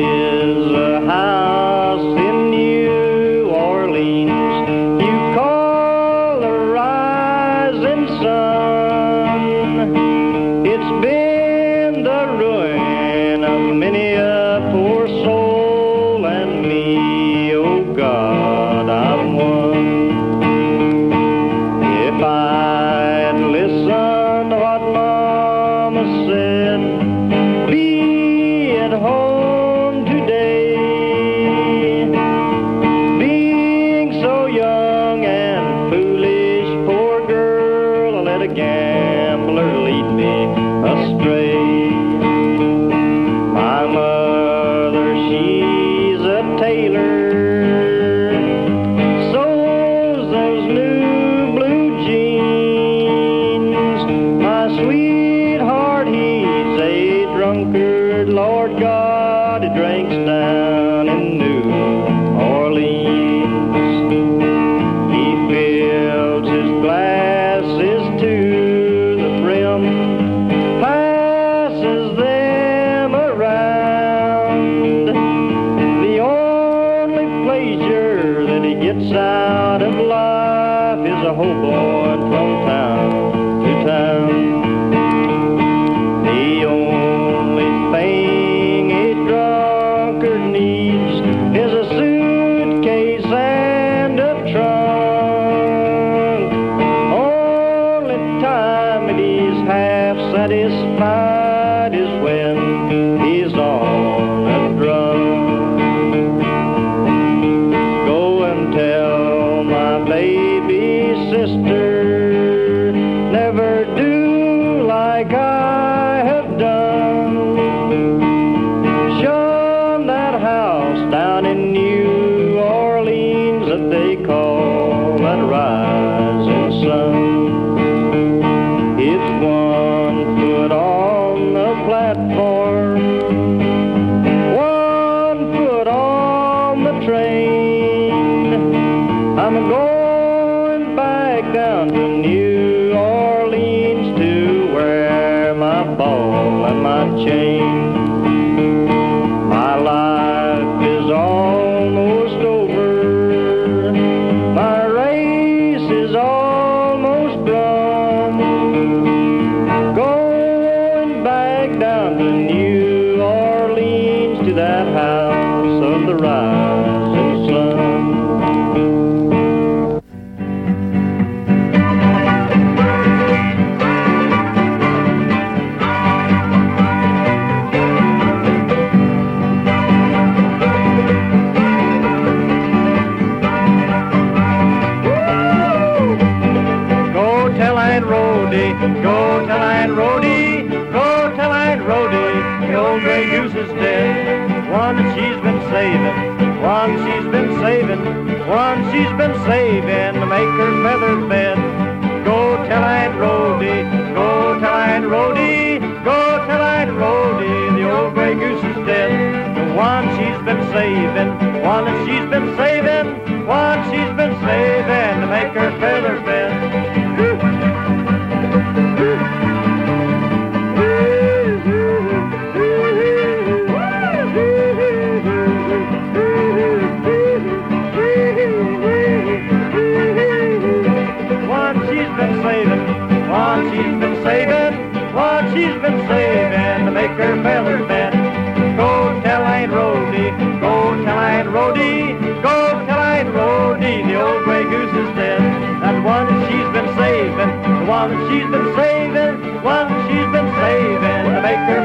she's 212.05 212.29
been 212.29 212.55
saving, 212.57 212.68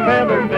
to 0.04 0.53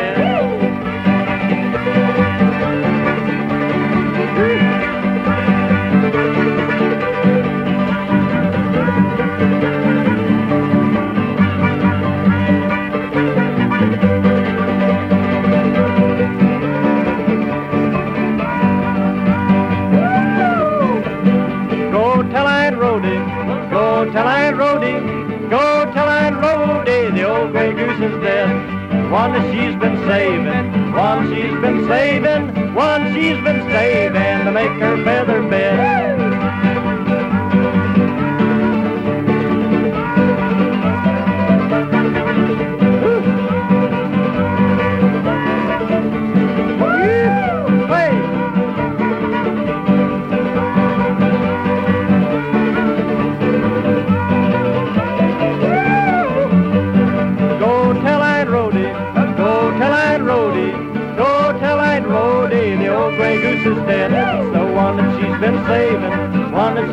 One 29.16 29.32
she's 29.50 29.74
been 29.76 29.96
saving, 30.06 30.92
one 30.92 31.34
she's 31.34 31.58
been 31.62 31.88
saving, 31.88 32.74
one 32.74 33.14
she's 33.14 33.42
been 33.42 33.62
saving 33.70 34.44
to 34.44 34.52
make 34.52 34.78
her 34.78 35.02
feather 35.04 35.42
bed. 35.48 36.05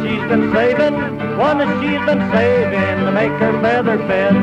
She's 0.01 0.27
been 0.29 0.53
saving, 0.53 0.93
one 1.37 1.57
that 1.59 1.69
she's 1.81 2.05
been 2.05 2.31
saving 2.31 3.05
to 3.05 3.11
make 3.11 3.31
her 3.31 3.61
feather 3.61 3.97
bed. 3.97 4.33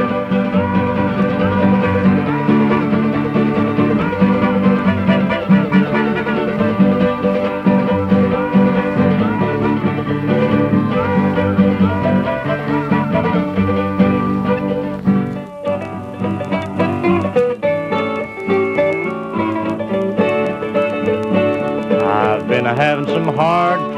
I've 22.02 22.48
been 22.48 22.64
having 22.64 23.06
some 23.06 23.34
hard 23.34 23.89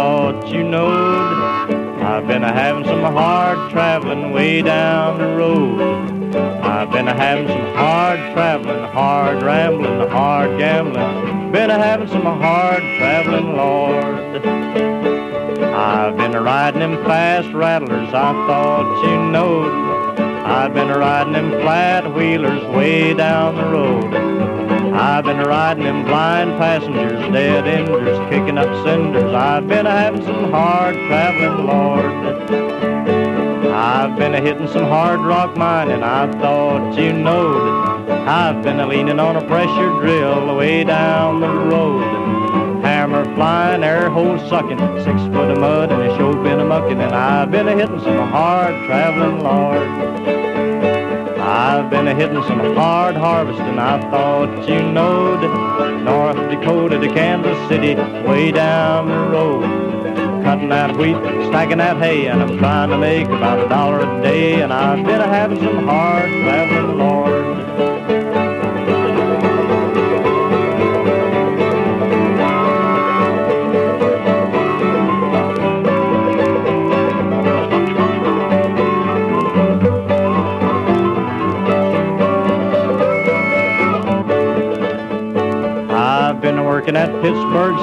thought 0.00 0.48
you 0.48 0.62
knowed. 0.62 1.70
I've 2.00 2.26
been 2.26 2.42
a 2.42 2.50
having 2.50 2.86
some 2.86 3.02
hard 3.02 3.70
traveling 3.70 4.32
way 4.32 4.62
down 4.62 5.18
the 5.18 5.26
road. 5.26 6.34
I've 6.64 6.90
been 6.90 7.06
a 7.06 7.14
having 7.14 7.48
some 7.48 7.74
hard 7.74 8.18
traveling, 8.32 8.82
hard 8.92 9.42
rambling, 9.42 10.08
hard 10.08 10.58
gambling. 10.58 11.52
Been 11.52 11.68
a 11.68 11.76
having 11.76 12.08
some 12.08 12.22
hard 12.22 12.80
traveling, 12.96 13.56
Lord. 13.58 14.46
I've 15.74 16.16
been 16.16 16.34
a 16.34 16.40
riding 16.40 16.80
them 16.80 17.04
fast 17.04 17.52
rattlers, 17.52 18.08
I 18.08 18.32
thought 18.46 19.04
you 19.04 19.30
knowed. 19.30 20.18
I've 20.18 20.72
been 20.72 20.88
a 20.88 20.98
riding 20.98 21.34
them 21.34 21.50
flat 21.60 22.14
wheelers 22.14 22.64
way 22.74 23.12
down 23.12 23.56
the 23.56 23.64
road. 23.64 24.29
I've 24.92 25.24
been 25.24 25.38
riding 25.38 25.84
them 25.84 26.04
blind 26.04 26.58
passengers, 26.58 27.32
dead 27.32 27.66
enders, 27.66 28.18
kicking 28.30 28.58
up 28.58 28.84
cinders. 28.84 29.32
I've 29.32 29.68
been 29.68 29.86
having 29.86 30.22
some 30.22 30.50
hard 30.50 30.94
traveling, 30.94 31.66
Lord. 31.66 32.12
I've 33.72 34.18
been 34.18 34.34
a 34.34 34.40
hitting 34.40 34.68
some 34.68 34.84
hard 34.84 35.20
rock 35.20 35.56
mining, 35.56 36.02
I 36.02 36.30
thought 36.40 36.98
you 36.98 37.12
knowed. 37.12 38.08
I've 38.10 38.62
been 38.62 38.80
a 38.80 38.86
leaning 38.86 39.20
on 39.20 39.36
a 39.36 39.46
pressure 39.46 40.00
drill 40.00 40.56
way 40.56 40.84
down 40.84 41.40
the 41.40 41.48
road. 41.48 42.82
Hammer 42.82 43.24
flying, 43.36 43.84
air 43.84 44.10
hole 44.10 44.38
sucking, 44.48 44.78
six 45.04 45.20
foot 45.32 45.50
of 45.50 45.58
mud 45.58 45.92
and 45.92 46.02
a 46.02 46.16
show 46.16 46.32
been 46.42 46.60
a 46.60 46.64
mucking, 46.64 47.00
and 47.00 47.14
I've 47.14 47.50
been 47.50 47.68
a 47.68 47.76
hitting 47.76 48.00
some 48.00 48.28
hard 48.28 48.74
traveling, 48.86 49.40
Lord. 49.40 50.39
I've 51.50 51.90
been 51.90 52.06
a 52.06 52.14
hitting 52.14 52.40
some 52.44 52.60
hard 52.76 53.16
harvesting, 53.16 53.76
I 53.76 54.00
thought 54.08 54.68
you 54.68 54.80
knowed. 54.82 55.40
North 56.04 56.36
Dakota 56.48 57.00
to 57.00 57.08
Kansas 57.08 57.58
City, 57.68 57.96
way 58.22 58.52
down 58.52 59.08
the 59.08 59.18
road. 59.36 59.64
Cutting 60.44 60.68
that 60.68 60.96
wheat, 60.96 61.16
stacking 61.48 61.78
that 61.78 61.96
hay, 61.96 62.28
and 62.28 62.40
I'm 62.40 62.56
trying 62.56 62.90
to 62.90 62.98
make 62.98 63.26
about 63.26 63.66
a 63.66 63.68
dollar 63.68 63.98
a 63.98 64.22
day. 64.22 64.62
And 64.62 64.72
I've 64.72 65.04
been 65.04 65.20
a 65.20 65.26
having 65.26 65.58
some 65.58 65.88
hard 65.88 66.30
traveling, 66.30 66.98
Lord. 66.98 67.39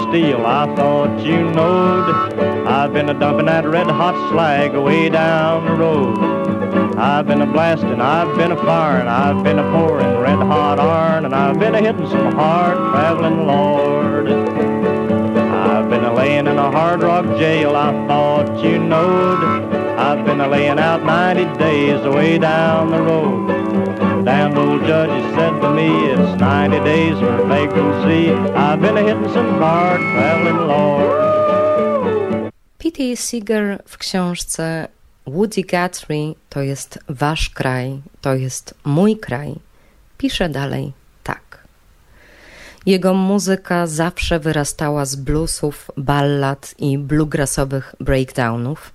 Steel, 0.10 0.46
I 0.46 0.74
thought 0.76 1.24
you 1.26 1.50
knowed. 1.52 2.40
I've 2.68 2.94
been 2.94 3.10
a 3.10 3.14
dumping 3.14 3.46
that 3.46 3.66
red 3.66 3.88
hot 3.88 4.32
slag 4.32 4.76
away 4.76 5.10
down 5.10 5.66
the 5.66 5.74
road. 5.74 6.18
I've 6.98 7.28
been 7.28 7.42
a 7.42 7.46
blasting, 7.46 8.02
I've 8.02 8.36
been 8.38 8.52
a 8.52 8.58
firing, 8.58 9.08
I've 9.08 9.44
been 9.44 9.60
a 9.60 9.64
pouring 9.72 10.18
red 10.18 10.40
hot 10.40 10.80
iron, 10.80 11.26
and 11.26 11.36
I've 11.36 11.60
been 11.60 11.76
a 11.76 11.82
hitting 11.82 12.10
some 12.10 12.34
hard 12.34 12.78
traveling 12.92 13.46
lord. 13.46 14.28
I've 14.30 15.90
been 15.90 16.04
a 16.04 16.14
laying 16.14 16.48
in 16.48 16.58
a 16.58 16.72
hard 16.72 17.04
rock 17.04 17.26
jail, 17.38 17.76
I 17.76 17.92
thought 18.08 18.64
you 18.64 18.80
knowed. 18.80 19.44
I've 19.98 20.26
been 20.26 20.42
a 20.42 20.48
laying 20.48 20.80
out 20.80 21.04
90 21.04 21.58
days 21.58 22.04
away 22.06 22.38
down 22.38 22.92
the 22.92 23.02
road. 23.02 23.87
Damn 24.28 24.58
old 24.58 24.82
judge 24.82 25.36
said 25.36 25.62
to 25.62 25.70
me, 25.70 25.88
it's 26.12 26.36
90 26.38 26.84
days 26.84 27.18
for 27.20 27.48
vagrancy. 27.48 28.34
I've 28.56 28.82
been 28.82 28.98
hitting 28.98 29.34
some 29.34 29.52
hard 29.62 30.02
traveling 30.02 30.68
lord. 30.68 32.52
P.T. 32.78 33.16
Seeger 33.18 33.84
w 33.86 33.98
książce 33.98 34.88
Woody 35.28 35.62
Guthrie 35.62 36.34
to 36.50 36.62
jest 36.62 37.00
wasz 37.10 37.50
kraj, 37.50 38.02
to 38.22 38.34
jest 38.34 38.74
mój 38.86 39.18
kraj, 39.18 39.56
pisze 40.18 40.50
dalej 40.50 40.94
tak. 41.24 41.68
Jego 42.86 43.14
muzyka 43.14 43.88
zawsze 43.88 44.40
wyrastała 44.40 45.06
z 45.06 45.16
bluesów, 45.16 45.92
ballad 45.98 46.76
i 46.80 46.98
bluegrassowych 46.98 47.96
breakdownów, 48.00 48.94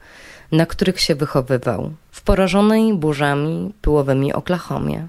na 0.52 0.66
których 0.66 1.00
się 1.00 1.14
wychowywał 1.14 1.92
w 2.10 2.22
porażonej 2.22 2.94
burzami 2.94 3.72
pyłowymi 3.82 4.32
Oklahomie. 4.32 5.08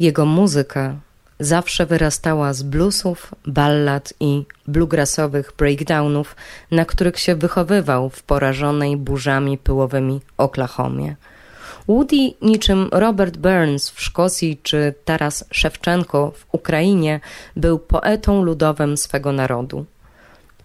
Jego 0.00 0.26
muzyka 0.26 0.94
zawsze 1.40 1.86
wyrastała 1.86 2.52
z 2.52 2.62
bluesów, 2.62 3.34
ballad 3.46 4.14
i 4.20 4.44
bluegrassowych 4.68 5.52
breakdownów, 5.58 6.36
na 6.70 6.84
których 6.84 7.18
się 7.18 7.34
wychowywał 7.34 8.10
w 8.10 8.22
porażonej 8.22 8.96
burzami 8.96 9.58
pyłowymi 9.58 10.20
Oklahomie. 10.38 11.16
Woody, 11.88 12.16
niczym 12.42 12.88
Robert 12.92 13.36
Burns 13.36 13.90
w 13.90 14.02
Szkocji 14.02 14.60
czy 14.62 14.94
Taras 15.04 15.44
Szewczenko 15.50 16.32
w 16.36 16.46
Ukrainie, 16.52 17.20
był 17.56 17.78
poetą 17.78 18.42
ludowym 18.42 18.96
swego 18.96 19.32
narodu. 19.32 19.84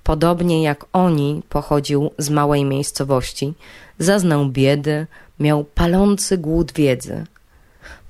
Podobnie 0.04 0.64
jak 0.64 0.86
oni 0.94 1.42
pochodził 1.50 2.12
z 2.18 2.30
małej 2.30 2.66
miejscowości, 2.66 3.54
zaznał 4.00 4.46
biedy, 4.46 5.08
miał 5.40 5.64
palący 5.64 6.38
głód 6.38 6.74
wiedzy– 6.74 7.26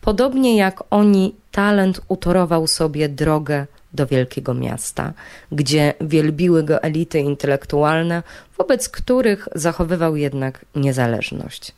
Podobnie 0.06 0.58
jak 0.58 0.84
oni, 0.90 1.36
talent 1.52 2.02
utorował 2.08 2.68
sobie 2.68 3.10
drogę 3.10 3.66
do 3.94 4.08
wielkiego 4.08 4.54
miasta, 4.54 5.14
gdzie 5.52 5.94
wielbiły 6.02 6.64
go 6.64 6.84
elity 6.84 7.20
intelektualne, 7.20 8.24
wobec 8.58 8.90
których 8.90 9.48
zachowywał 9.56 10.16
jednak 10.16 10.66
niezależność. 10.76 11.72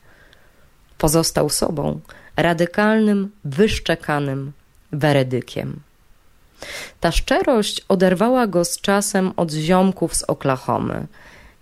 Pozostał 0.98 1.50
sobą, 1.50 2.00
radykalnym, 2.36 3.32
wyszczekanym 3.46 4.52
weredykiem. 4.92 5.80
Ta 7.00 7.12
szczerość 7.12 7.86
oderwała 7.90 8.48
go 8.48 8.66
z 8.66 8.82
czasem 8.82 9.34
od 9.38 9.52
ziomków 9.52 10.16
z 10.16 10.24
Oklahomy. 10.24 11.08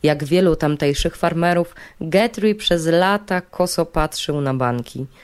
Jak 0.04 0.24
wielu 0.24 0.56
tamtejszych 0.56 1.16
farmerów, 1.16 1.76
Guthrie 2.02 2.56
przez 2.56 2.86
lata 2.86 3.42
koso 3.42 3.86
patrzył 3.86 4.42
na 4.42 4.54
banki– 4.54 5.06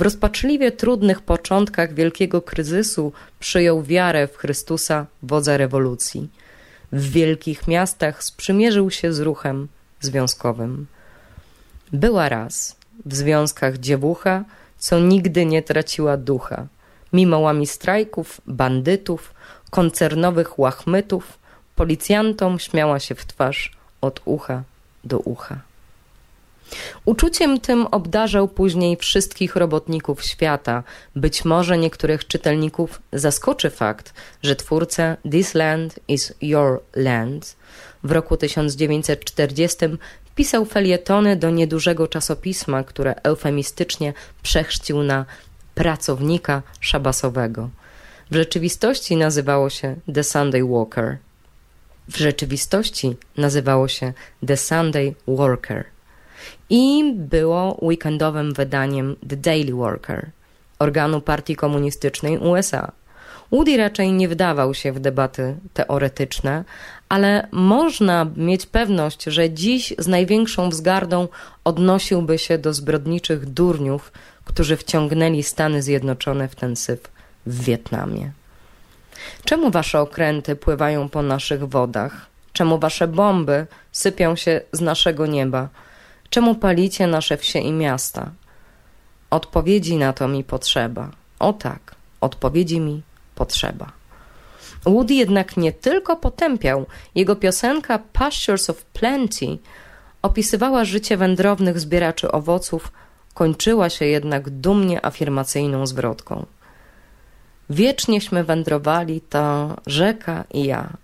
w 0.00 0.02
rozpaczliwie 0.02 0.72
trudnych 0.72 1.20
początkach 1.20 1.94
wielkiego 1.94 2.42
kryzysu 2.42 3.12
przyjął 3.40 3.82
wiarę 3.82 4.28
w 4.28 4.36
Chrystusa, 4.36 5.06
wodza 5.22 5.56
rewolucji. 5.56 6.28
W 6.92 7.10
wielkich 7.10 7.68
miastach 7.68 8.24
sprzymierzył 8.24 8.90
się 8.90 9.12
z 9.12 9.20
ruchem 9.20 9.68
związkowym. 10.00 10.86
Była 11.92 12.28
raz 12.28 12.76
w 13.06 13.14
związkach 13.14 13.78
dziewucha, 13.78 14.44
co 14.78 15.00
nigdy 15.00 15.46
nie 15.46 15.62
traciła 15.62 16.16
ducha. 16.16 16.66
Mimo 17.12 17.38
łami 17.38 17.66
strajków, 17.66 18.40
bandytów, 18.46 19.34
koncernowych 19.70 20.58
łachmytów, 20.58 21.38
policjantom 21.76 22.58
śmiała 22.58 22.98
się 23.00 23.14
w 23.14 23.26
twarz 23.26 23.72
od 24.00 24.20
ucha 24.24 24.62
do 25.04 25.18
ucha. 25.18 25.69
Uczuciem 27.04 27.60
tym 27.60 27.86
obdarzał 27.86 28.48
później 28.48 28.96
wszystkich 28.96 29.56
robotników 29.56 30.24
świata. 30.24 30.82
Być 31.16 31.44
może 31.44 31.78
niektórych 31.78 32.26
czytelników 32.26 33.02
zaskoczy 33.12 33.70
fakt, 33.70 34.14
że 34.42 34.56
twórca 34.56 35.16
This 35.30 35.54
Land 35.54 36.00
is 36.08 36.34
Your 36.40 36.82
Land 36.96 37.56
w 38.04 38.12
roku 38.12 38.36
1940 38.36 39.76
pisał 40.34 40.64
felietony 40.64 41.36
do 41.36 41.50
niedużego 41.50 42.08
czasopisma, 42.08 42.84
które 42.84 43.14
eufemistycznie 43.22 44.12
przechrzcił 44.42 45.02
na 45.02 45.24
pracownika 45.74 46.62
szabasowego. 46.80 47.68
W 48.30 48.34
rzeczywistości 48.34 49.16
nazywało 49.16 49.70
się 49.70 49.96
The 50.14 50.24
Sunday 50.24 50.64
Walker. 50.64 51.16
W 52.08 52.16
rzeczywistości 52.16 53.16
nazywało 53.36 53.88
się 53.88 54.12
The 54.46 54.56
Sunday 54.56 55.14
Worker 55.26 55.84
i 56.70 57.12
było 57.16 57.78
weekendowym 57.82 58.52
wydaniem 58.54 59.16
The 59.28 59.36
Daily 59.36 59.72
Worker, 59.72 60.30
organu 60.78 61.20
Partii 61.20 61.56
Komunistycznej 61.56 62.38
USA. 62.38 62.92
Woody 63.52 63.76
raczej 63.76 64.12
nie 64.12 64.28
wdawał 64.28 64.74
się 64.74 64.92
w 64.92 65.00
debaty 65.00 65.56
teoretyczne, 65.74 66.64
ale 67.08 67.48
można 67.52 68.26
mieć 68.36 68.66
pewność, 68.66 69.24
że 69.24 69.50
dziś 69.50 69.94
z 69.98 70.06
największą 70.06 70.70
wzgardą 70.70 71.28
odnosiłby 71.64 72.38
się 72.38 72.58
do 72.58 72.74
zbrodniczych 72.74 73.46
durniów, 73.46 74.12
którzy 74.44 74.76
wciągnęli 74.76 75.42
Stany 75.42 75.82
Zjednoczone 75.82 76.48
w 76.48 76.54
ten 76.54 76.76
syf 76.76 77.10
w 77.46 77.64
Wietnamie. 77.64 78.32
Czemu 79.44 79.70
wasze 79.70 80.00
okręty 80.00 80.56
pływają 80.56 81.08
po 81.08 81.22
naszych 81.22 81.68
wodach? 81.68 82.26
Czemu 82.52 82.78
wasze 82.78 83.08
bomby 83.08 83.66
sypią 83.92 84.36
się 84.36 84.60
z 84.72 84.80
naszego 84.80 85.26
nieba? 85.26 85.68
Czemu 86.30 86.54
palicie 86.54 87.06
nasze 87.06 87.36
wsie 87.36 87.58
i 87.58 87.72
miasta? 87.72 88.30
Odpowiedzi 89.30 89.96
na 89.96 90.12
to 90.12 90.28
mi 90.28 90.44
potrzeba. 90.44 91.10
O 91.38 91.52
tak, 91.52 91.94
odpowiedzi 92.20 92.80
mi 92.80 93.02
potrzeba. 93.34 93.92
Woody 94.84 95.14
jednak 95.14 95.56
nie 95.56 95.72
tylko 95.72 96.16
potępiał, 96.16 96.86
jego 97.14 97.36
piosenka 97.36 97.98
Pastures 98.12 98.70
of 98.70 98.84
Plenty 98.84 99.58
opisywała 100.22 100.84
życie 100.84 101.16
wędrownych 101.16 101.80
zbieraczy 101.80 102.32
owoców, 102.32 102.92
kończyła 103.34 103.90
się 103.90 104.04
jednak 104.04 104.50
dumnie 104.50 105.06
afirmacyjną 105.06 105.86
zwrotką. 105.86 106.46
Wiecznieśmy 107.70 108.44
wędrowali 108.44 109.20
ta 109.20 109.76
rzeka 109.86 110.44
i 110.50 110.64
ja– 110.64 110.90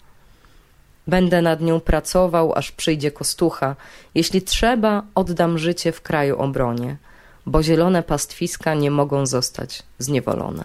Będę 1.06 1.42
nad 1.42 1.60
nią 1.60 1.80
pracował, 1.80 2.52
aż 2.54 2.72
przyjdzie 2.72 3.10
kostucha. 3.10 3.76
Jeśli 4.14 4.42
trzeba, 4.42 5.02
oddam 5.14 5.58
życie 5.58 5.92
w 5.92 6.00
kraju 6.00 6.38
obronie, 6.38 6.96
bo 7.46 7.62
zielone 7.62 8.02
pastwiska 8.02 8.74
nie 8.74 8.90
mogą 8.90 9.26
zostać 9.26 9.82
zniewolone. 9.98 10.64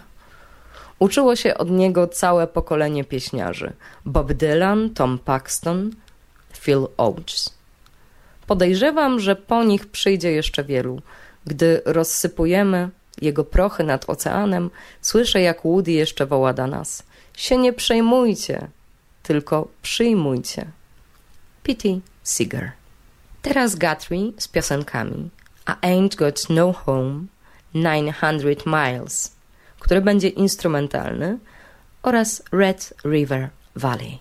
Uczyło 0.98 1.36
się 1.36 1.58
od 1.58 1.70
niego 1.70 2.08
całe 2.08 2.46
pokolenie 2.46 3.04
pieśniarzy: 3.04 3.72
Bob 4.04 4.32
Dylan, 4.32 4.90
Tom 4.90 5.18
Paxton, 5.18 5.90
Phil 6.52 6.86
Oates. 6.96 7.54
Podejrzewam, 8.46 9.20
że 9.20 9.36
po 9.36 9.64
nich 9.64 9.86
przyjdzie 9.86 10.32
jeszcze 10.32 10.64
wielu. 10.64 11.02
Gdy 11.46 11.82
rozsypujemy 11.84 12.90
jego 13.22 13.44
prochy 13.44 13.84
nad 13.84 14.10
oceanem, 14.10 14.70
słyszę, 15.00 15.40
jak 15.40 15.62
Woody 15.62 15.92
jeszcze 15.92 16.26
woła 16.26 16.52
do 16.52 16.66
nas: 16.66 17.02
Się 17.36 17.58
nie 17.58 17.72
przejmujcie, 17.72 18.68
tylko 19.22 19.68
przyjmujcie. 19.82 20.66
Pity 21.62 22.00
Seeger. 22.22 22.72
Teraz 23.42 23.74
Guthrie 23.74 24.32
z 24.38 24.48
piosenkami 24.48 25.30
I 25.66 25.72
Ain't 25.86 26.16
Got 26.16 26.48
No 26.50 26.72
Home 26.72 27.24
900 27.74 28.66
Miles, 28.66 29.32
który 29.78 30.00
będzie 30.00 30.28
instrumentalny 30.28 31.38
oraz 32.02 32.42
Red 32.52 32.94
River 33.04 33.48
Valley. 33.76 34.18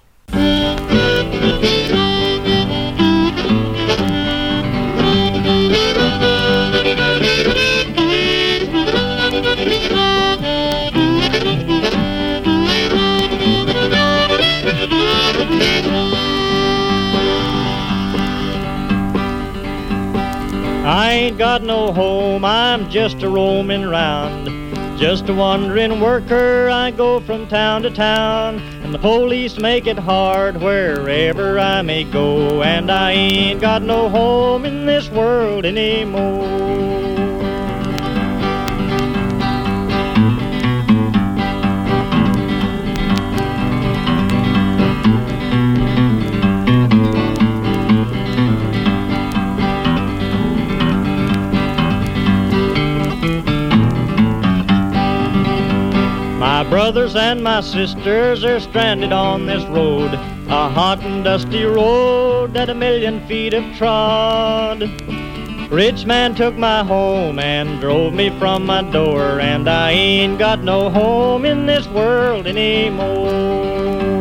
I 20.91 21.13
ain't 21.13 21.37
got 21.37 21.63
no 21.63 21.93
home, 21.93 22.43
I'm 22.43 22.89
just 22.89 23.23
a 23.23 23.29
roaming 23.29 23.85
round. 23.85 24.99
Just 24.99 25.29
a 25.29 25.33
wandering 25.33 26.01
worker, 26.01 26.69
I 26.69 26.91
go 26.91 27.21
from 27.21 27.47
town 27.47 27.83
to 27.83 27.89
town. 27.89 28.59
And 28.83 28.93
the 28.93 28.99
police 28.99 29.57
make 29.57 29.87
it 29.87 29.97
hard 29.97 30.57
wherever 30.57 31.57
I 31.57 31.81
may 31.81 32.03
go. 32.03 32.61
And 32.61 32.91
I 32.91 33.11
ain't 33.11 33.61
got 33.61 33.83
no 33.83 34.09
home 34.09 34.65
in 34.65 34.85
this 34.85 35.07
world 35.07 35.65
anymore. 35.65 37.30
My 56.61 56.69
brothers 56.69 57.15
and 57.15 57.43
my 57.43 57.61
sisters 57.61 58.43
are 58.43 58.59
stranded 58.59 59.11
on 59.11 59.47
this 59.47 59.63
road, 59.63 60.13
a 60.13 60.69
hot 60.69 60.99
and 60.99 61.23
dusty 61.23 61.63
road 61.63 62.53
that 62.53 62.69
a 62.69 62.75
million 62.75 63.25
feet 63.27 63.53
have 63.53 63.75
trod. 63.79 64.81
Rich 65.71 66.05
man 66.05 66.35
took 66.35 66.55
my 66.55 66.83
home 66.83 67.39
and 67.39 67.81
drove 67.81 68.13
me 68.13 68.29
from 68.37 68.63
my 68.67 68.83
door, 68.83 69.39
and 69.39 69.67
I 69.67 69.89
ain't 69.89 70.37
got 70.37 70.63
no 70.63 70.91
home 70.91 71.45
in 71.45 71.65
this 71.65 71.87
world 71.87 72.45
anymore. 72.45 74.20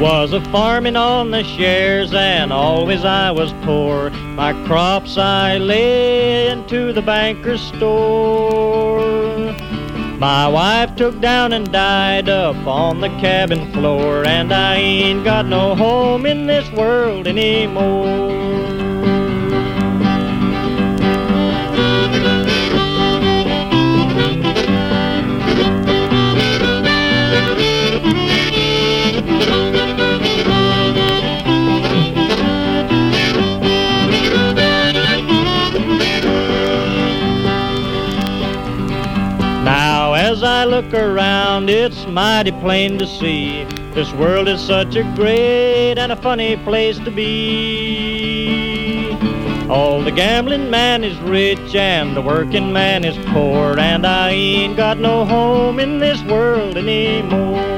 Was 0.00 0.32
a 0.32 0.40
farming 0.52 0.94
on 0.94 1.32
the 1.32 1.42
shares 1.42 2.14
and 2.14 2.52
always 2.52 3.04
I 3.04 3.32
was 3.32 3.52
poor. 3.62 4.10
My 4.10 4.52
crops 4.64 5.18
I 5.18 5.58
lay 5.58 6.48
into 6.48 6.92
the 6.92 7.02
banker's 7.02 7.60
store. 7.60 9.52
My 10.18 10.46
wife 10.46 10.94
took 10.94 11.20
down 11.20 11.52
and 11.52 11.72
died 11.72 12.28
up 12.28 12.64
on 12.64 13.00
the 13.00 13.08
cabin 13.20 13.72
floor, 13.72 14.24
and 14.24 14.52
I 14.52 14.76
ain't 14.76 15.24
got 15.24 15.46
no 15.46 15.74
home 15.74 16.26
in 16.26 16.46
this 16.46 16.70
world 16.72 17.26
anymore. 17.26 18.77
I 40.58 40.64
look 40.64 40.92
around, 40.92 41.70
it's 41.70 42.04
mighty 42.08 42.50
plain 42.50 42.98
to 42.98 43.06
see 43.06 43.62
this 43.94 44.12
world 44.14 44.48
is 44.48 44.60
such 44.60 44.96
a 44.96 45.04
great 45.14 45.96
and 45.98 46.10
a 46.10 46.16
funny 46.16 46.56
place 46.56 46.98
to 46.98 47.12
be. 47.12 48.36
All 49.70 50.02
the 50.02 50.10
gambling 50.10 50.68
man 50.68 51.04
is 51.04 51.16
rich 51.20 51.76
and 51.76 52.16
the 52.16 52.22
working 52.22 52.72
man 52.72 53.04
is 53.04 53.16
poor, 53.28 53.78
and 53.78 54.04
I 54.04 54.30
ain't 54.30 54.76
got 54.76 54.98
no 54.98 55.24
home 55.24 55.78
in 55.78 56.00
this 56.00 56.20
world 56.24 56.76
anymore. 56.76 57.77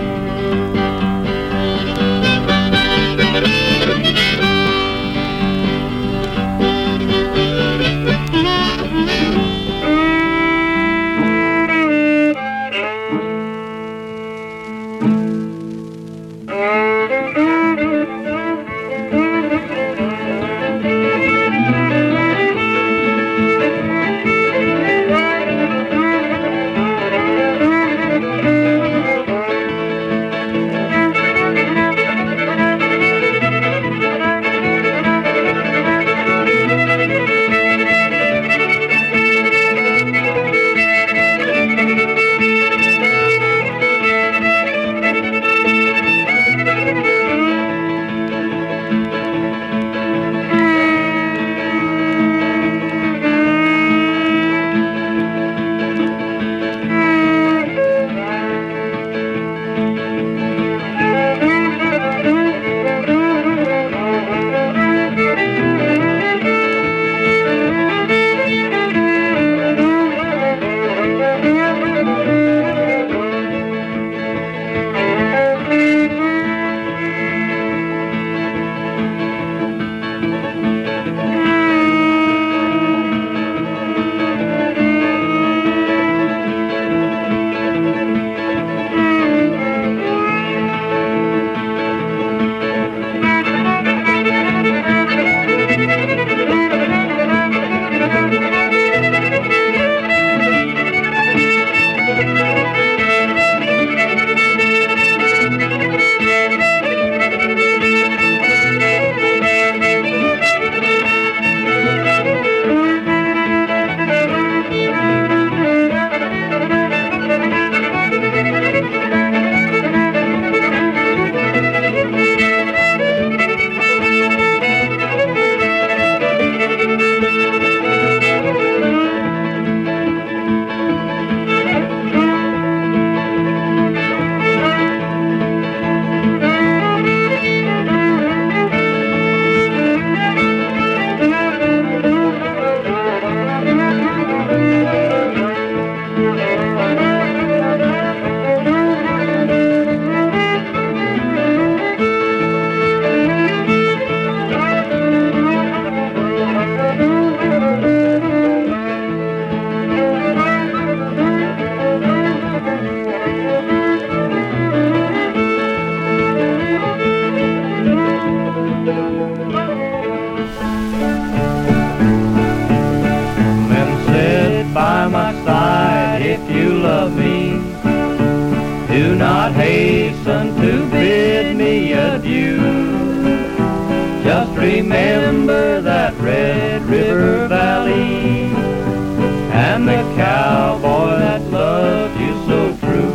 Cowboy 190.21 191.13
that 191.25 191.43
loved 191.51 192.17
you 192.21 192.33
so 192.49 192.59
true. 192.83 193.13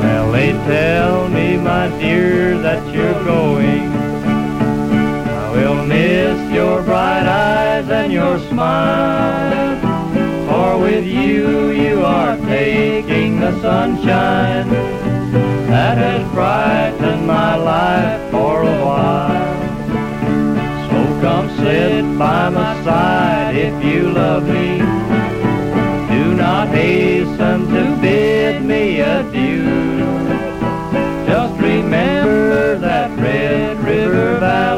Well, 0.00 0.30
they 0.30 0.52
tell 0.70 1.28
me, 1.28 1.56
my 1.56 1.88
dear, 1.98 2.58
that 2.66 2.82
you're 2.94 3.24
going. 3.24 3.88
I 5.42 5.50
will 5.56 5.84
miss 5.84 6.38
your 6.54 6.82
bright 6.82 7.26
eyes 7.26 7.88
and 7.90 8.12
your 8.12 8.38
smile. 8.50 9.80
For 10.48 10.78
with 10.78 11.04
you, 11.04 11.70
you 11.70 12.04
are 12.04 12.36
taking 12.36 13.40
the 13.40 13.52
sunshine 13.60 14.68
that 15.72 15.98
has 15.98 16.22
brightened 16.32 17.26
my 17.26 17.56
life 17.56 18.30
for 18.30 18.62
a 18.62 18.84
while. 18.84 19.15
If 22.88 23.84
you 23.84 24.10
love 24.12 24.46
me. 24.46 24.78
Do 26.08 26.34
not 26.34 26.68
hasten 26.68 27.66
to 27.68 27.96
bid 28.00 28.62
me 28.62 29.00
adieu. 29.00 29.64
Just 31.26 31.60
remember 31.60 32.78
that 32.78 33.18
Red 33.18 33.78
River 33.78 34.38
Valley 34.38 34.75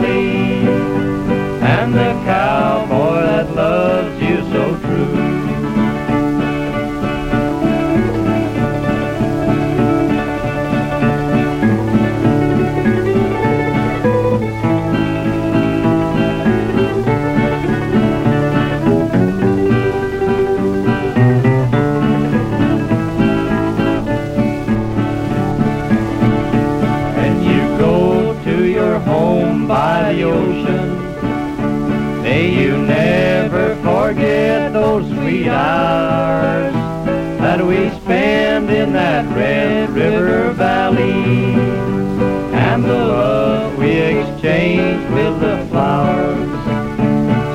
And 41.01 42.84
the 42.84 42.88
love 42.88 43.78
we 43.78 43.90
exchange 43.90 45.03
with 45.12 45.40
the 45.40 45.66
flowers. 45.70 46.51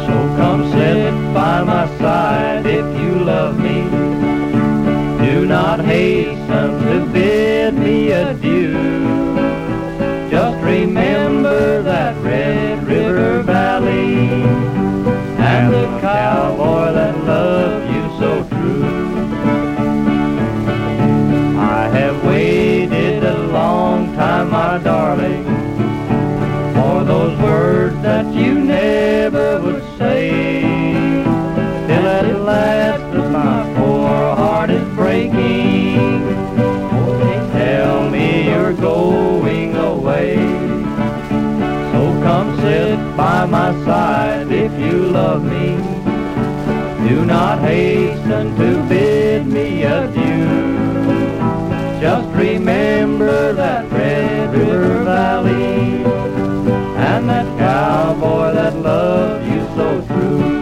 So 0.05 0.15
come 0.37 0.71
sit 0.71 1.11
by 1.33 1.63
my 1.63 1.87
side 1.97 2.65
if 2.65 2.85
you 3.01 3.23
love 3.23 3.59
me. 3.59 3.81
Do 5.25 5.45
not 5.45 5.79
hasten 5.81 6.69
to 6.85 7.09
bid 7.11 7.73
me 7.73 8.11
adieu. 8.11 8.72
River 54.53 55.03
Valley 55.03 56.03
and 56.97 57.29
that 57.29 57.47
cowboy 57.57 58.53
that 58.53 58.75
loved 58.75 59.47
you 59.47 59.61
so 59.75 60.01
true. 60.07 60.53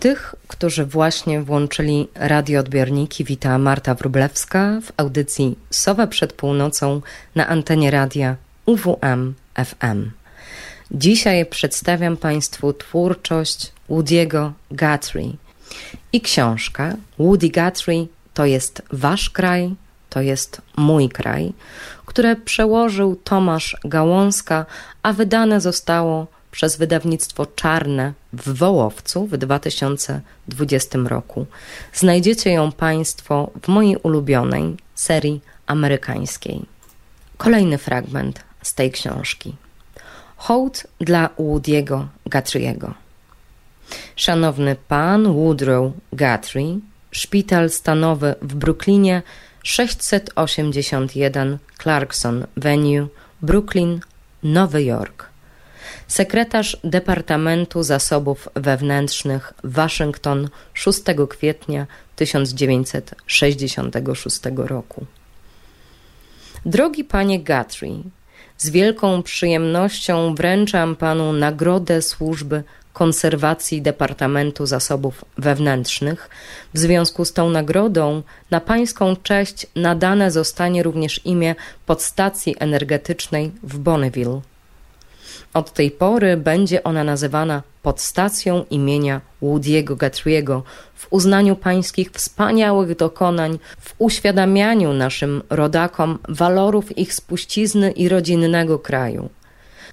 Tych, 0.00 0.34
którzy 0.48 0.84
właśnie 0.84 1.42
włączyli 1.42 2.08
radioodbiorniki, 2.14 3.24
wita 3.24 3.58
Marta 3.58 3.94
Wrublewska 3.94 4.80
w 4.82 4.92
audycji 4.96 5.58
Sowa 5.70 6.06
przed 6.06 6.32
północą 6.32 7.00
na 7.34 7.46
antenie 7.46 7.90
radia 7.90 8.36
UWM 8.66 9.34
FM. 9.64 10.10
Dzisiaj 10.90 11.46
przedstawiam 11.46 12.16
Państwu 12.16 12.72
twórczość 12.72 13.72
Woody'ego 13.90 14.50
Guthrie 14.70 15.32
i 16.12 16.20
książka 16.20 16.96
Woody 17.18 17.48
Guthrie 17.48 18.06
to 18.34 18.46
jest 18.46 18.82
Wasz 18.92 19.30
kraj, 19.30 19.74
to 20.10 20.20
jest 20.20 20.62
mój 20.76 21.08
kraj, 21.08 21.52
które 22.06 22.36
przełożył 22.36 23.16
Tomasz 23.16 23.76
Gałązka, 23.84 24.66
a 25.02 25.12
wydane 25.12 25.60
zostało 25.60 26.26
przez 26.50 26.76
wydawnictwo 26.76 27.46
Czarne 27.46 28.12
w 28.32 28.58
Wołowcu 28.58 29.26
w 29.26 29.36
2020 29.36 30.98
roku. 30.98 31.46
Znajdziecie 31.92 32.52
ją 32.52 32.72
Państwo 32.72 33.50
w 33.62 33.68
mojej 33.68 33.96
ulubionej 33.96 34.76
serii 34.94 35.40
amerykańskiej. 35.66 36.66
Kolejny 37.36 37.78
fragment 37.78 38.44
z 38.62 38.74
tej 38.74 38.90
książki. 38.90 39.56
Hołd 40.36 40.86
dla 40.98 41.28
Woody'ego 41.38 42.06
Guthrie'ego. 42.26 42.92
Szanowny 44.16 44.76
pan 44.88 45.32
Woodrow 45.32 45.92
Guthrie, 46.12 46.78
szpital 47.10 47.70
stanowy 47.70 48.34
w 48.42 48.54
Brooklynie 48.54 49.22
681 49.62 51.58
Clarkson 51.84 52.46
Venue, 52.56 53.08
Brooklyn, 53.42 54.00
Nowy 54.42 54.84
Jork. 54.84 55.28
Sekretarz 56.06 56.76
Departamentu 56.84 57.82
Zasobów 57.82 58.48
Wewnętrznych 58.54 59.52
Waszyngton 59.64 60.48
6 60.74 61.00
kwietnia 61.28 61.86
1966 62.16 64.40
roku. 64.56 65.06
Drogi 66.66 67.04
panie 67.04 67.38
Guthrie, 67.38 68.02
z 68.58 68.70
wielką 68.70 69.22
przyjemnością 69.22 70.34
wręczam 70.34 70.96
panu 70.96 71.32
nagrodę 71.32 72.02
służby 72.02 72.62
konserwacji 72.94 73.82
Departamentu 73.82 74.66
Zasobów 74.66 75.24
Wewnętrznych. 75.38 76.30
W 76.74 76.78
związku 76.78 77.24
z 77.24 77.32
tą 77.32 77.50
nagrodą 77.50 78.22
na 78.50 78.60
pańską 78.60 79.16
cześć 79.16 79.66
nadane 79.76 80.30
zostanie 80.30 80.82
również 80.82 81.20
imię 81.24 81.54
podstacji 81.86 82.56
energetycznej 82.58 83.52
w 83.62 83.78
Bonneville. 83.78 84.40
Od 85.54 85.72
tej 85.72 85.90
pory 85.90 86.36
będzie 86.36 86.82
ona 86.84 87.04
nazywana 87.04 87.62
podstacją 87.82 88.64
imienia 88.70 89.20
Woody'ego 89.42 89.96
Guthrie'ego 89.96 90.62
w 90.94 91.06
uznaniu 91.10 91.56
pańskich 91.56 92.10
wspaniałych 92.10 92.96
dokonań, 92.96 93.58
w 93.80 93.94
uświadamianiu 93.98 94.92
naszym 94.92 95.42
rodakom 95.50 96.18
walorów 96.28 96.98
ich 96.98 97.14
spuścizny 97.14 97.90
i 97.90 98.08
rodzinnego 98.08 98.78
kraju. 98.78 99.28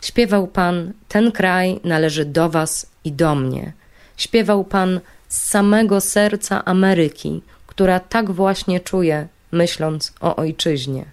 Śpiewał 0.02 0.48
pan, 0.48 0.94
ten 1.08 1.32
kraj 1.32 1.80
należy 1.84 2.26
do 2.26 2.50
was 2.50 2.86
i 3.04 3.12
do 3.12 3.36
mnie. 3.36 3.74
Śpiewał 4.18 4.64
pan 4.64 5.00
z 5.28 5.42
samego 5.42 6.02
serca 6.02 6.66
Ameryki, 6.66 7.42
która 7.68 8.00
tak 8.00 8.32
właśnie 8.32 8.80
czuje, 8.80 9.28
myśląc 9.52 10.14
o 10.22 10.36
ojczyźnie. 10.36 11.06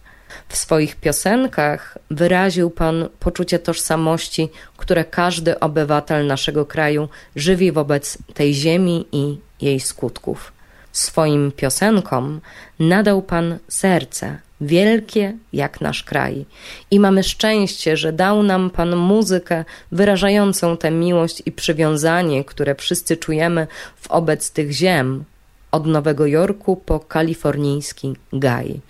W 0.48 0.56
swoich 0.56 0.96
piosenkach 0.96 1.98
wyraził 2.10 2.70
Pan 2.70 3.08
poczucie 3.20 3.58
tożsamości, 3.58 4.48
które 4.76 5.04
każdy 5.04 5.60
obywatel 5.60 6.26
naszego 6.26 6.66
kraju 6.66 7.08
żywi 7.36 7.72
wobec 7.72 8.18
tej 8.34 8.54
ziemi 8.54 9.06
i 9.12 9.38
jej 9.60 9.80
skutków. 9.80 10.52
Swoim 10.92 11.52
piosenkom 11.52 12.40
nadał 12.78 13.22
Pan 13.22 13.58
serce, 13.68 14.38
wielkie 14.60 15.36
jak 15.52 15.80
nasz 15.80 16.02
kraj. 16.02 16.46
I 16.90 17.00
mamy 17.00 17.22
szczęście, 17.22 17.96
że 17.96 18.12
dał 18.12 18.42
nam 18.42 18.70
Pan 18.70 18.96
muzykę 18.96 19.64
wyrażającą 19.92 20.76
tę 20.76 20.90
miłość 20.90 21.42
i 21.46 21.52
przywiązanie, 21.52 22.44
które 22.44 22.74
wszyscy 22.74 23.16
czujemy 23.16 23.66
wobec 24.08 24.50
tych 24.50 24.72
ziem, 24.72 25.24
od 25.72 25.86
Nowego 25.86 26.26
Jorku 26.26 26.76
po 26.76 27.00
kalifornijski 27.00 28.16
Gaj, 28.32 28.80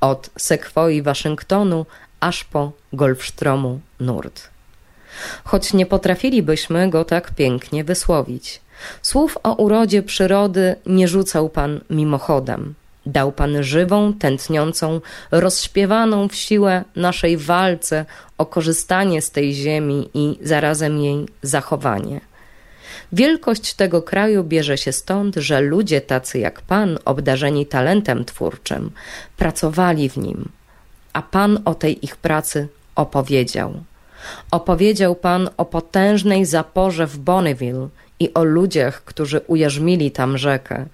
od 0.00 0.30
Sekwoi 0.38 1.02
Waszyngtonu 1.02 1.86
aż 2.20 2.44
po 2.44 2.72
Golfstromu 2.92 3.80
nurt. 4.00 4.48
Choć 5.44 5.72
nie 5.72 5.86
potrafilibyśmy 5.86 6.90
go 6.90 7.04
tak 7.04 7.34
pięknie 7.34 7.84
wysłowić. 7.84 8.60
Słów 9.02 9.38
o 9.42 9.54
urodzie 9.54 10.02
przyrody 10.02 10.76
nie 10.86 11.08
rzucał 11.08 11.48
Pan 11.48 11.80
mimochodem. 11.90 12.74
Dał 13.06 13.32
Pan 13.32 13.62
żywą, 13.62 14.12
tętniącą, 14.12 15.00
rozśpiewaną 15.30 16.28
w 16.28 16.34
siłę 16.34 16.84
naszej 16.96 17.36
walce 17.36 18.06
o 18.38 18.46
korzystanie 18.46 19.22
z 19.22 19.30
tej 19.30 19.54
ziemi 19.54 20.10
i 20.14 20.38
zarazem 20.42 20.98
jej 20.98 21.26
zachowanie. 21.42 22.20
Wielkość 23.12 23.74
tego 23.74 24.02
kraju 24.02 24.44
bierze 24.44 24.78
się 24.78 24.92
stąd, 24.92 25.36
że 25.36 25.60
ludzie 25.60 26.00
tacy 26.00 26.38
jak 26.38 26.62
Pan, 26.62 26.98
obdarzeni 27.04 27.66
talentem 27.66 28.24
twórczym, 28.24 28.90
pracowali 29.36 30.08
w 30.08 30.16
nim, 30.16 30.48
a 31.12 31.22
Pan 31.22 31.58
o 31.64 31.74
tej 31.74 32.04
ich 32.04 32.16
pracy 32.16 32.68
opowiedział. 32.94 33.74
Opowiedział 34.50 35.14
Pan 35.14 35.50
o 35.56 35.64
potężnej 35.64 36.44
zaporze 36.44 37.06
w 37.06 37.18
Bonneville 37.18 37.88
i 38.20 38.34
o 38.34 38.44
ludziach, 38.44 39.04
którzy 39.04 39.40
ujarzmili 39.40 40.10
tam 40.10 40.38
rzekę, 40.38 40.86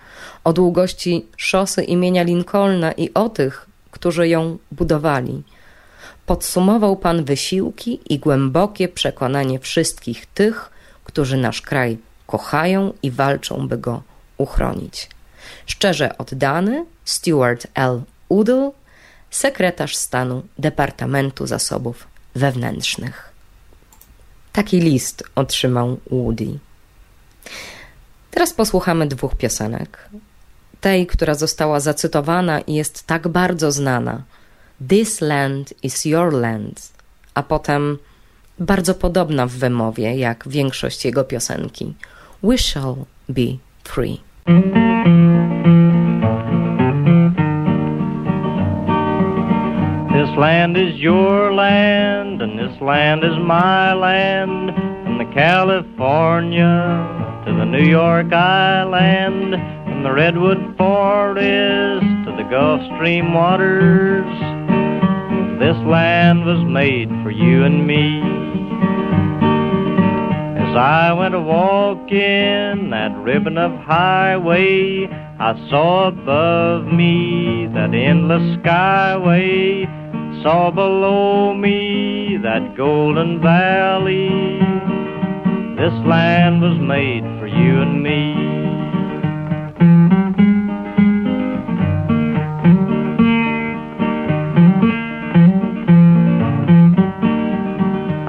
o 0.44 0.52
długości 0.52 1.26
szosy 1.36 1.82
imienia 1.82 2.22
Lincolna 2.22 2.92
i 2.92 3.14
o 3.14 3.28
tych, 3.28 3.66
którzy 3.90 4.28
ją 4.28 4.58
budowali. 4.72 5.42
Podsumował 6.26 6.96
Pan 6.96 7.24
wysiłki 7.24 8.00
i 8.08 8.18
głębokie 8.18 8.88
przekonanie 8.88 9.58
wszystkich 9.58 10.26
tych, 10.26 10.70
którzy 11.04 11.36
nasz 11.36 11.62
kraj 11.62 11.98
kochają 12.26 12.92
i 13.02 13.10
walczą, 13.10 13.68
by 13.68 13.78
go 13.78 14.02
uchronić. 14.38 15.10
Szczerze 15.66 16.18
oddany 16.18 16.84
Stuart 17.04 17.66
L. 17.74 18.02
Udall, 18.28 18.70
sekretarz 19.30 19.96
stanu 19.96 20.42
Departamentu 20.58 21.46
Zasobów 21.46 22.06
Wewnętrznych. 22.34 23.32
Taki 24.52 24.80
list 24.80 25.24
otrzymał 25.34 26.00
Woody. 26.10 26.58
Teraz 28.30 28.52
posłuchamy 28.52 29.06
dwóch 29.06 29.36
piosenek. 29.36 30.08
Tej, 30.80 31.06
która 31.06 31.34
została 31.34 31.80
zacytowana 31.80 32.60
i 32.60 32.74
jest 32.74 33.06
tak 33.06 33.28
bardzo 33.28 33.72
znana. 33.72 34.22
This 34.88 35.20
land 35.20 35.74
is 35.82 36.04
your 36.04 36.32
land, 36.32 36.92
a 37.34 37.42
potem 37.42 37.98
bardzo 38.58 38.94
podobna 38.94 39.46
w 39.46 39.50
wymowie 39.50 40.16
jak 40.16 40.48
większość 40.48 41.04
jego 41.04 41.24
piosenki. 41.24 41.94
We 42.42 42.58
shall 42.58 42.96
be 43.28 43.42
free. 43.84 44.20
This 50.12 50.36
land 50.36 50.76
is 50.78 50.98
your 50.98 51.52
land, 51.52 52.42
and 52.42 52.58
this 52.58 52.80
land 52.80 53.24
is 53.24 53.38
my 53.38 53.94
land, 53.94 54.72
from 55.04 55.18
the 55.18 55.26
California 55.34 57.19
to 57.50 57.56
the 57.56 57.64
New 57.64 57.84
York 57.84 58.32
Island, 58.32 59.54
from 59.84 60.04
the 60.04 60.12
Redwood 60.12 60.76
Forest 60.78 62.06
to 62.24 62.34
the 62.36 62.46
Gulf 62.48 62.80
Stream 62.94 63.34
waters. 63.34 64.24
This 65.58 65.76
land 65.84 66.44
was 66.44 66.62
made 66.64 67.08
for 67.24 67.32
you 67.32 67.64
and 67.64 67.84
me. 67.84 68.20
As 70.62 70.76
I 70.76 71.12
went 71.12 71.34
a 71.34 71.40
walking 71.40 72.90
that 72.90 73.12
ribbon 73.18 73.58
of 73.58 73.72
highway, 73.80 75.08
I 75.40 75.68
saw 75.70 76.06
above 76.06 76.86
me 76.86 77.66
that 77.74 77.92
endless 77.92 78.58
skyway, 78.58 79.86
saw 80.44 80.70
below 80.70 81.52
me 81.54 82.38
that 82.44 82.76
golden 82.76 83.42
valley. 83.42 84.60
This 85.76 86.06
land 86.06 86.60
was 86.60 86.78
made 86.78 87.24
you 87.56 87.80
and 87.82 88.02
me. 88.02 88.34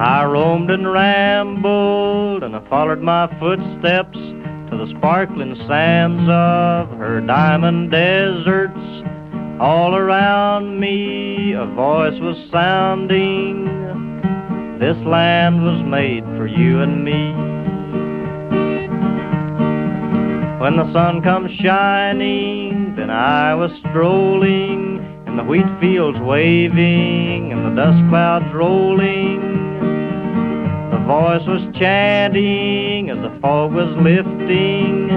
I 0.00 0.24
roamed 0.24 0.70
and 0.70 0.90
rambled, 0.90 2.42
and 2.42 2.56
I 2.56 2.68
followed 2.68 3.00
my 3.00 3.28
footsteps 3.38 4.18
to 4.18 4.76
the 4.76 4.92
sparkling 4.98 5.54
sands 5.68 6.22
of 6.28 6.98
her 6.98 7.20
diamond 7.20 7.90
deserts. 7.90 8.72
All 9.60 9.94
around 9.94 10.80
me 10.80 11.52
a 11.52 11.66
voice 11.66 12.18
was 12.20 12.36
sounding. 12.50 13.66
This 14.80 14.96
land 15.06 15.62
was 15.62 15.80
made 15.86 16.24
for 16.36 16.46
you 16.48 16.80
and 16.80 17.04
me. 17.04 17.61
When 20.62 20.76
the 20.76 20.92
sun 20.92 21.22
comes 21.22 21.50
shining, 21.60 22.94
then 22.94 23.10
I 23.10 23.52
was 23.52 23.72
strolling 23.80 25.24
in 25.26 25.36
the 25.36 25.42
wheat 25.42 25.66
fields 25.80 26.20
waving 26.20 27.50
and 27.50 27.66
the 27.66 27.74
dust 27.74 27.98
clouds 28.08 28.46
rolling. 28.54 29.40
The 30.92 30.98
voice 30.98 31.42
was 31.48 31.62
chanting 31.80 33.10
as 33.10 33.18
the 33.18 33.36
fog 33.40 33.72
was 33.72 33.90
lifting. 33.96 35.08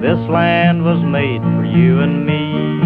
This 0.00 0.18
land 0.30 0.82
was 0.82 1.04
made 1.04 1.42
for 1.42 1.66
you 1.66 2.00
and 2.00 2.24
me. 2.24 2.78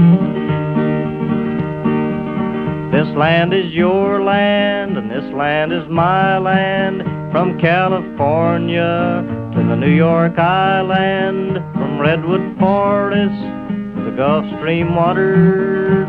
This 2.90 3.06
land 3.16 3.54
is 3.54 3.72
your 3.72 4.20
land, 4.20 4.98
and 4.98 5.08
this 5.08 5.32
land 5.32 5.72
is 5.72 5.88
my 5.88 6.38
land. 6.38 7.04
From 7.30 7.56
California 7.60 9.31
to 9.52 9.58
the 9.58 9.76
New 9.76 9.94
York 9.94 10.38
Island, 10.38 11.56
from 11.74 12.00
Redwood 12.00 12.58
Forest 12.58 13.36
to 13.96 14.04
the 14.10 14.16
Gulf 14.16 14.46
Stream 14.58 14.94
waters. 14.94 16.08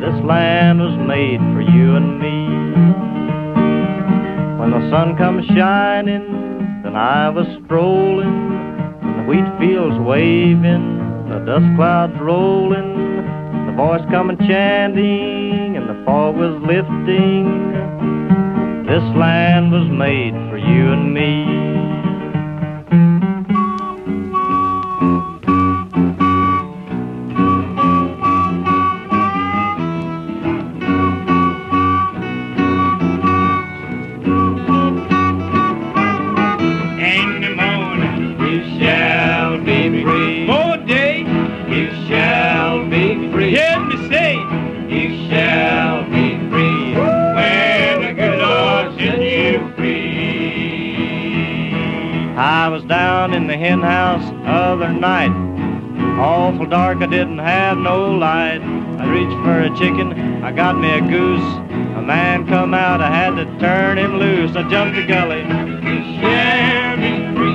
This 0.00 0.24
land 0.24 0.78
was 0.78 0.96
made 1.08 1.40
for 1.52 1.62
you 1.62 1.96
and 1.96 2.20
me. 2.20 2.46
When 4.60 4.70
the 4.70 4.88
sun 4.90 5.16
comes 5.16 5.44
shining, 5.46 6.82
then 6.84 6.94
I 6.94 7.28
was 7.28 7.46
strolling, 7.64 8.28
and 9.02 9.18
the 9.18 9.24
wheat 9.28 9.48
fields 9.58 9.98
waving, 9.98 11.28
the 11.28 11.40
dust 11.46 11.66
clouds 11.74 12.14
rolling, 12.20 12.94
the 13.66 13.72
voice 13.76 14.04
coming 14.12 14.38
chanting, 14.46 15.76
and 15.76 15.88
the 15.88 16.04
fog 16.04 16.36
was 16.36 16.54
lifting. 16.62 17.72
This 18.86 19.02
land 19.16 19.72
was 19.72 19.88
made 19.90 20.34
for 20.50 20.58
you 20.58 20.92
and 20.92 21.12
me. 21.12 21.53
I 57.04 57.06
didn't 57.06 57.36
have 57.36 57.76
no 57.76 58.12
light. 58.12 58.62
I 58.62 59.04
reached 59.04 59.36
for 59.44 59.60
a 59.60 59.68
chicken, 59.78 60.42
I 60.42 60.50
got 60.52 60.78
me 60.78 60.90
a 60.90 61.02
goose. 61.02 61.44
A 61.98 62.00
man 62.00 62.46
come 62.46 62.72
out, 62.72 63.02
I 63.02 63.14
had 63.14 63.34
to 63.36 63.44
turn 63.58 63.98
him 63.98 64.16
loose. 64.16 64.56
I 64.56 64.66
jumped 64.70 64.96
a 64.96 65.06
gully. 65.06 65.42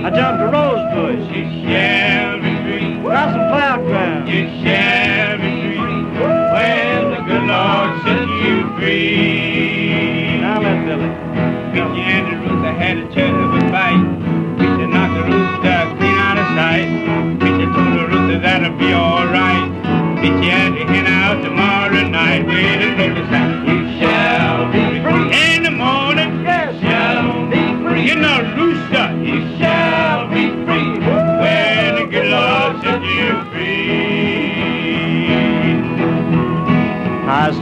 I 0.05 0.11
jumped 0.11 0.43
a 0.43 0.47
rose 0.53 0.68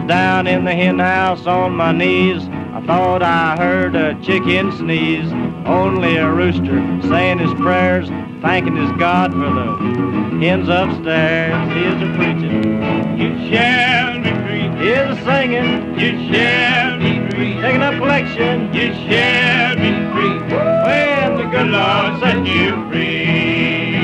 down 0.08 0.48
in 0.48 0.64
the 0.64 0.74
hen 0.74 1.00
house 1.00 1.46
on 1.46 1.76
my 1.76 1.92
knees. 1.92 2.44
I 2.74 2.82
thought 2.86 3.22
I 3.22 3.58
heard 3.58 3.96
a 3.96 4.20
chicken 4.22 4.72
sneeze. 4.72 5.32
Only 5.66 6.18
a 6.18 6.32
rooster 6.32 6.80
saying 7.10 7.40
his 7.40 7.54
prayers, 7.56 8.08
thanking 8.42 8.76
his 8.78 8.92
God 8.98 9.34
for 9.34 9.40
the 9.40 10.46
hens 10.46 10.70
upstairs. 10.70 11.74
He 11.74 11.84
is 11.84 12.02
a 12.02 12.16
preaching. 12.16 13.18
You 13.20 13.50
shall 13.50 14.22
be 14.24 14.32
free. 14.46 14.84
He 14.84 14.90
is 14.92 15.18
a 15.18 15.24
singing. 15.26 16.00
You 16.00 16.32
shall 16.32 17.00
be 17.00 17.30
free. 17.30 17.54
Taking 17.62 17.82
up 17.82 17.96
collection. 17.96 18.74
You 18.74 18.94
shall 18.94 19.76
be 19.76 19.92
free. 20.14 20.40
When 20.86 21.36
the 21.36 21.44
The 21.44 21.50
good 21.50 21.68
Lord 21.68 22.20
set 22.22 22.46
you 22.48 22.90
free. 22.90 23.98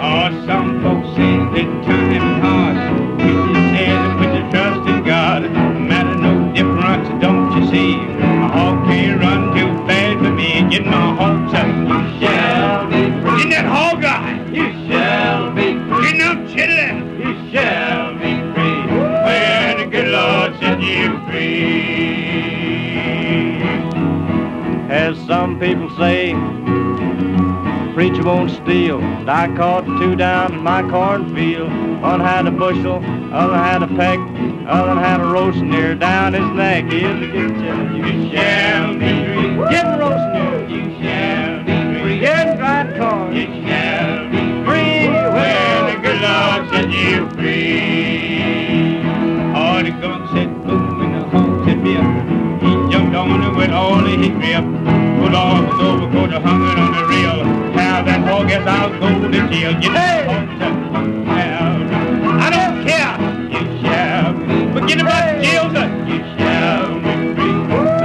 Oh, 0.00 0.44
some 0.46 0.82
folks 0.82 0.97
people 25.58 25.90
say, 25.96 26.32
preacher 27.94 28.22
won't 28.22 28.50
steal. 28.50 29.00
But 29.00 29.28
I 29.28 29.54
caught 29.56 29.84
two 29.98 30.14
down 30.14 30.54
in 30.54 30.62
my 30.62 30.88
cornfield. 30.88 31.70
One 32.00 32.20
had 32.20 32.46
a 32.46 32.50
bushel, 32.52 33.02
other 33.32 33.56
had 33.56 33.82
a 33.82 33.88
peck, 33.88 34.18
other 34.68 35.00
had 35.00 35.20
a 35.20 35.24
roast 35.24 35.58
near 35.58 35.94
down 35.96 36.34
his 36.34 36.48
neck. 36.54 36.84
Here's 36.84 37.22
a 37.22 37.32
good 37.32 37.50
chillin'. 37.54 37.96
You 37.96 38.30
shall 38.30 38.94
be 38.94 39.56
free. 39.56 39.70
Getting 39.70 39.98
roast 39.98 40.32
near. 40.32 40.68
You 40.68 41.02
shall 41.02 41.64
be 41.64 42.00
free. 42.00 42.20
Getting 42.20 42.56
dried 42.56 42.96
corn. 42.96 43.34
You 43.34 43.46
shall 43.66 44.30
be 44.30 44.38
Free 44.64 45.08
when 45.08 45.94
the 45.94 46.00
good 46.02 46.20
Lord 46.20 46.70
set 46.70 46.90
you 46.90 47.28
free. 47.30 47.87
With 53.58 53.72
all 53.72 53.96
the 54.08 54.16
grip. 54.38 54.64
Put 55.20 55.32
his 55.68 55.80
overcoat 55.88 56.30
hung 56.46 56.62
it 56.70 56.78
on 56.84 56.90
the 56.96 57.02
rail. 57.12 57.38
Have 57.78 58.04
that 58.08 58.20
hog 58.28 58.50
as 58.56 58.64
I'll 58.76 58.90
go 59.00 59.08
to 59.34 59.40
jail. 59.52 59.72
Get 59.82 59.92
Hey! 60.00 60.20
up. 60.26 60.48
Well, 61.32 61.76
I 62.46 62.48
don't 62.56 62.76
care. 62.88 63.14
You 63.54 63.62
shall 63.82 64.32
be. 64.46 64.56
But 64.74 64.82
get 64.88 64.98
him 65.00 65.06
back 65.06 65.24
to 65.34 65.42
jail, 65.46 65.66
sir. 65.74 65.86
You 66.10 66.18
shall 66.36 66.86
be 67.04 67.12
free. 67.36 67.56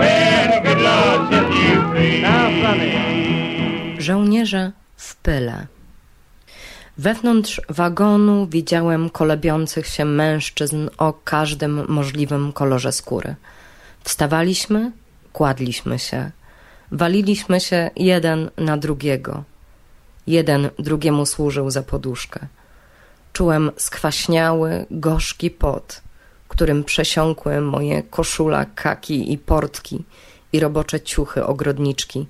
When 0.02 0.46
the 0.54 0.60
good 0.68 0.82
Lord 0.90 1.20
set 1.32 1.48
you 1.62 1.76
free. 1.90 2.22
Now, 2.22 2.46
Sonny. 2.62 2.92
Żołnierze 4.00 4.72
w 4.98 5.16
pyle. 5.16 5.68
Wewnątrz 6.98 7.62
wagonu 7.70 8.48
widziałem 8.48 9.10
kolebiących 9.10 9.88
się 9.88 10.06
mężczyzn 10.06 10.90
o 10.98 11.14
każdym 11.24 11.86
możliwym 11.88 12.54
kolorze 12.54 12.92
skóry. 12.92 13.36
Wstawaliśmy, 14.04 14.92
kładliśmy 15.34 16.00
się, 16.00 16.32
waliliśmy 16.92 17.60
się 17.60 17.90
jeden 17.96 18.50
na 18.58 18.78
drugiego. 18.78 19.44
Jeden 20.28 20.70
drugiemu 20.80 21.26
służył 21.26 21.70
za 21.70 21.84
poduszkę. 21.84 22.48
Czułem 23.34 23.72
skwaśniały, 23.78 24.86
gorzki 24.92 25.52
pot, 25.52 26.02
którym 26.48 26.84
przesiąkły 26.84 27.62
moje 27.62 28.04
koszula, 28.04 28.66
kaki 28.76 29.34
i 29.34 29.38
portki 29.38 30.04
i 30.54 30.60
robocze 30.60 31.02
ciuchy 31.02 31.46
ogrodniczki, 31.46 32.28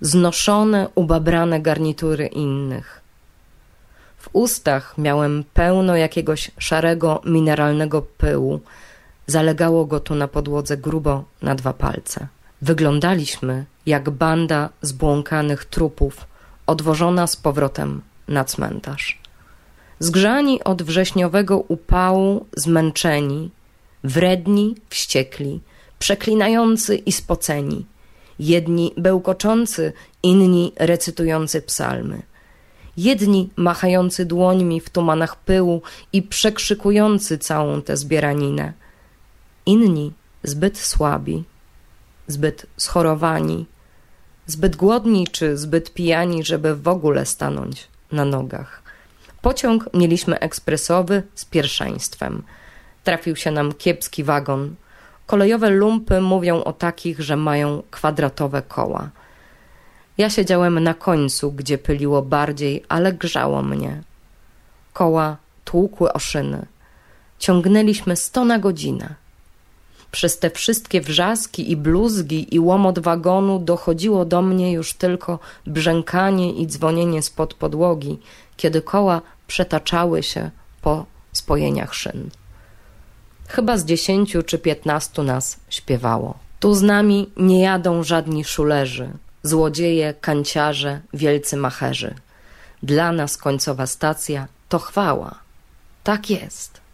znoszone, 0.00 0.88
ubabrane 0.94 1.60
garnitury 1.60 2.26
innych. 2.26 3.00
W 4.18 4.28
ustach 4.32 4.94
miałem 4.98 5.44
pełno 5.54 5.96
jakiegoś 5.96 6.50
szarego, 6.58 7.22
mineralnego 7.24 8.02
pyłu. 8.02 8.60
Zalegało 9.26 9.84
go 9.84 10.00
tu 10.00 10.14
na 10.14 10.28
podłodze 10.28 10.76
grubo 10.76 11.24
na 11.42 11.54
dwa 11.54 11.72
palce. 11.72 12.26
Wyglądaliśmy 12.62 13.64
jak 13.86 14.10
banda 14.10 14.68
zbłąkanych 14.82 15.64
trupów, 15.64 16.26
odwożona 16.66 17.26
z 17.26 17.36
powrotem 17.36 18.02
na 18.28 18.44
cmentarz. 18.44 19.18
Zgrzani 19.98 20.64
od 20.64 20.82
wrześniowego 20.82 21.58
upału, 21.58 22.46
zmęczeni, 22.56 23.50
wredni, 24.04 24.74
wściekli, 24.88 25.60
przeklinający 25.98 26.96
i 26.96 27.12
spoceni. 27.12 27.86
Jedni 28.38 28.92
bełkoczący, 28.96 29.92
inni 30.22 30.72
recytujący 30.76 31.62
psalmy. 31.62 32.22
Jedni 32.96 33.50
machający 33.56 34.24
dłońmi 34.24 34.80
w 34.80 34.90
tumanach 34.90 35.36
pyłu 35.36 35.82
i 36.12 36.22
przekrzykujący 36.22 37.38
całą 37.38 37.82
tę 37.82 37.96
zbieraninę. 37.96 38.72
Inni 39.66 40.12
zbyt 40.42 40.78
słabi, 40.78 41.44
zbyt 42.26 42.66
schorowani, 42.76 43.66
zbyt 44.46 44.76
głodni 44.76 45.26
czy 45.32 45.56
zbyt 45.56 45.94
pijani, 45.94 46.44
żeby 46.44 46.76
w 46.76 46.88
ogóle 46.88 47.26
stanąć 47.26 47.88
na 48.12 48.24
nogach. 48.24 48.82
Pociąg 49.42 49.88
mieliśmy 49.94 50.38
ekspresowy 50.38 51.22
z 51.34 51.44
pierwszeństwem. 51.44 52.42
Trafił 53.04 53.36
się 53.36 53.50
nam 53.50 53.72
kiepski 53.72 54.24
wagon. 54.24 54.74
Kolejowe 55.26 55.70
lumpy 55.70 56.20
mówią 56.20 56.64
o 56.64 56.72
takich, 56.72 57.20
że 57.20 57.36
mają 57.36 57.82
kwadratowe 57.90 58.62
koła. 58.62 59.10
Ja 60.18 60.30
siedziałem 60.30 60.80
na 60.80 60.94
końcu, 60.94 61.52
gdzie 61.52 61.78
pyliło 61.78 62.22
bardziej, 62.22 62.84
ale 62.88 63.12
grzało 63.12 63.62
mnie. 63.62 64.02
Koła 64.92 65.36
tłukły 65.64 66.12
o 66.12 66.18
szyny. 66.18 66.66
Ciągnęliśmy 67.38 68.16
sto 68.16 68.44
na 68.44 68.58
godzinę. 68.58 69.14
Przez 70.16 70.38
te 70.38 70.50
wszystkie 70.50 71.00
wrzaski 71.00 71.70
i 71.70 71.76
bluzgi 71.76 72.54
i 72.54 72.60
łomot 72.60 72.98
wagonu 72.98 73.58
dochodziło 73.58 74.24
do 74.24 74.42
mnie 74.42 74.72
już 74.72 74.94
tylko 74.94 75.38
brzękanie 75.66 76.52
i 76.52 76.66
dzwonienie 76.66 77.22
spod 77.22 77.54
podłogi, 77.54 78.18
kiedy 78.56 78.82
koła 78.82 79.22
przetaczały 79.46 80.22
się 80.22 80.50
po 80.82 81.06
spojeniach 81.32 81.94
szyn. 81.94 82.30
Chyba 83.48 83.78
z 83.78 83.84
dziesięciu 83.84 84.42
czy 84.42 84.58
piętnastu 84.58 85.22
nas 85.22 85.56
śpiewało. 85.68 86.34
Tu 86.60 86.74
z 86.74 86.82
nami 86.82 87.30
nie 87.36 87.62
jadą 87.62 88.02
żadni 88.02 88.44
szulerzy, 88.44 89.08
złodzieje, 89.42 90.14
kanciarze, 90.20 91.00
wielcy 91.14 91.56
macherzy. 91.56 92.14
Dla 92.82 93.12
nas 93.12 93.36
końcowa 93.36 93.86
stacja 93.86 94.48
to 94.68 94.78
chwała. 94.78 95.34
Tak 96.04 96.30
jest. 96.30 96.85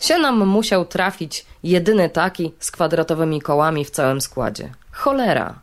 Się 0.00 0.18
nam 0.18 0.46
musiał 0.46 0.84
trafić 0.84 1.46
jedyny 1.62 2.10
taki 2.10 2.52
z 2.58 2.70
kwadratowymi 2.70 3.40
kołami 3.40 3.84
w 3.84 3.90
całym 3.90 4.20
składzie. 4.20 4.72
Cholera. 4.92 5.54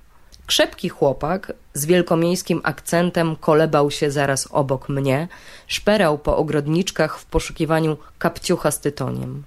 Krzepki 0.45 0.89
chłopak 0.89 1.53
z 1.73 1.85
wielkomiejskim 1.85 2.61
akcentem 2.63 3.35
kolebał 3.35 3.91
się 3.91 4.11
zaraz 4.11 4.47
obok 4.51 4.89
mnie, 4.89 5.27
szperał 5.67 6.17
po 6.17 6.37
ogrodniczkach 6.37 7.19
w 7.19 7.25
poszukiwaniu 7.25 7.97
kapciucha 8.19 8.71
z 8.71 8.79
tytoniem. 8.79 9.43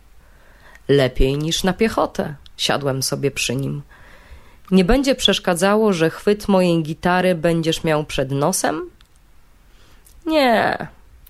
Lepiej 0.89 1.39
niż 1.39 1.64
na 1.64 1.72
piechotę, 1.72 2.34
siadłem 2.57 3.03
sobie 3.03 3.30
przy 3.30 3.57
nim. 3.57 3.82
Nie 4.70 4.84
będzie 4.84 5.14
przeszkadzało, 5.14 5.93
że 5.93 6.11
chwyt 6.11 6.49
mojej 6.49 6.82
gitary 6.82 7.34
będziesz 7.34 7.84
miał 7.84 8.05
przed 8.05 8.30
nosem? 8.30 8.91
Nie. 10.26 10.86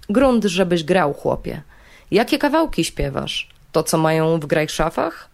Grunt, 0.09 0.45
żebyś 0.45 0.85
grał, 0.85 1.15
chłopie. 1.15 1.63
Jakie 2.11 2.39
kawałki 2.39 2.85
śpiewasz? 2.85 3.49
To, 3.73 3.83
co 3.83 3.99
mają 3.99 4.41
w 4.41 4.47
grajszafach? 4.47 5.29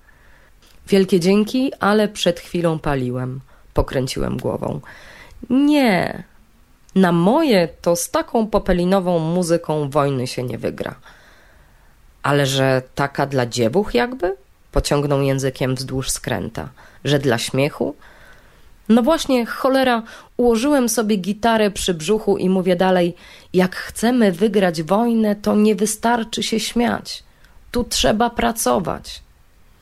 Wielkie 0.89 1.21
dzięki, 1.21 1.73
ale 1.81 2.09
przed 2.09 2.41
chwilą 2.41 2.79
paliłem. 2.79 3.41
Pokręciłem 3.75 4.37
głową. 4.37 4.81
Nie. 5.51 6.25
Na 6.95 7.13
moje 7.13 7.69
to 7.83 7.97
z 7.97 8.11
taką 8.11 8.47
popelinową 8.47 9.19
muzyką 9.19 9.91
wojny 9.91 10.27
się 10.27 10.43
nie 10.43 10.59
wygra. 10.59 10.95
Ale 12.23 12.47
że 12.47 12.83
taka 12.95 13.27
dla 13.27 13.47
dziewuch 13.47 13.95
jakby? 13.95 14.37
Pociągnął 14.73 15.23
językiem 15.23 15.75
wzdłuż 15.75 16.11
skręta. 16.11 16.69
Że 17.05 17.19
dla 17.19 17.39
śmiechu? 17.39 17.97
No 18.89 19.03
właśnie, 19.03 19.47
cholera, 19.47 20.03
ułożyłem 20.37 20.89
sobie 20.89 21.17
gitarę 21.17 21.71
przy 21.71 21.95
brzuchu 21.95 22.37
i 22.37 22.49
mówię 22.49 22.77
dalej, 22.77 23.15
jak 23.53 23.77
chcemy 23.77 24.33
wygrać 24.33 24.83
wojnę, 24.83 25.37
to 25.37 25.57
nie 25.57 25.75
wystarczy 25.75 26.43
się 26.43 26.61
śmiać. 26.61 27.25
Tu 27.71 27.85
trzeba 27.85 28.31
pracować. 28.31 29.23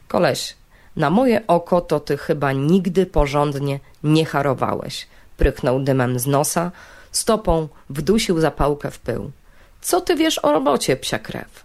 Koleś, 0.09 0.57
na 0.97 1.11
moje 1.11 1.47
oko 1.47 1.81
to 1.81 2.01
ty 2.01 2.17
chyba 2.17 2.53
nigdy 2.53 3.07
porządnie 3.07 3.81
nie 4.03 4.27
harowałeś. 4.27 5.07
Prychnął 5.37 5.81
dymem 5.81 6.19
z 6.19 6.27
nosa, 6.27 6.71
stopą 7.13 7.69
wdusił 7.91 8.41
zapałkę 8.41 8.91
w 8.91 8.99
pył. 8.99 9.31
Co 9.81 10.01
ty 10.01 10.17
wiesz 10.17 10.39
o 10.39 10.53
robocie, 10.53 10.97
psia 10.97 11.19
krew? 11.19 11.65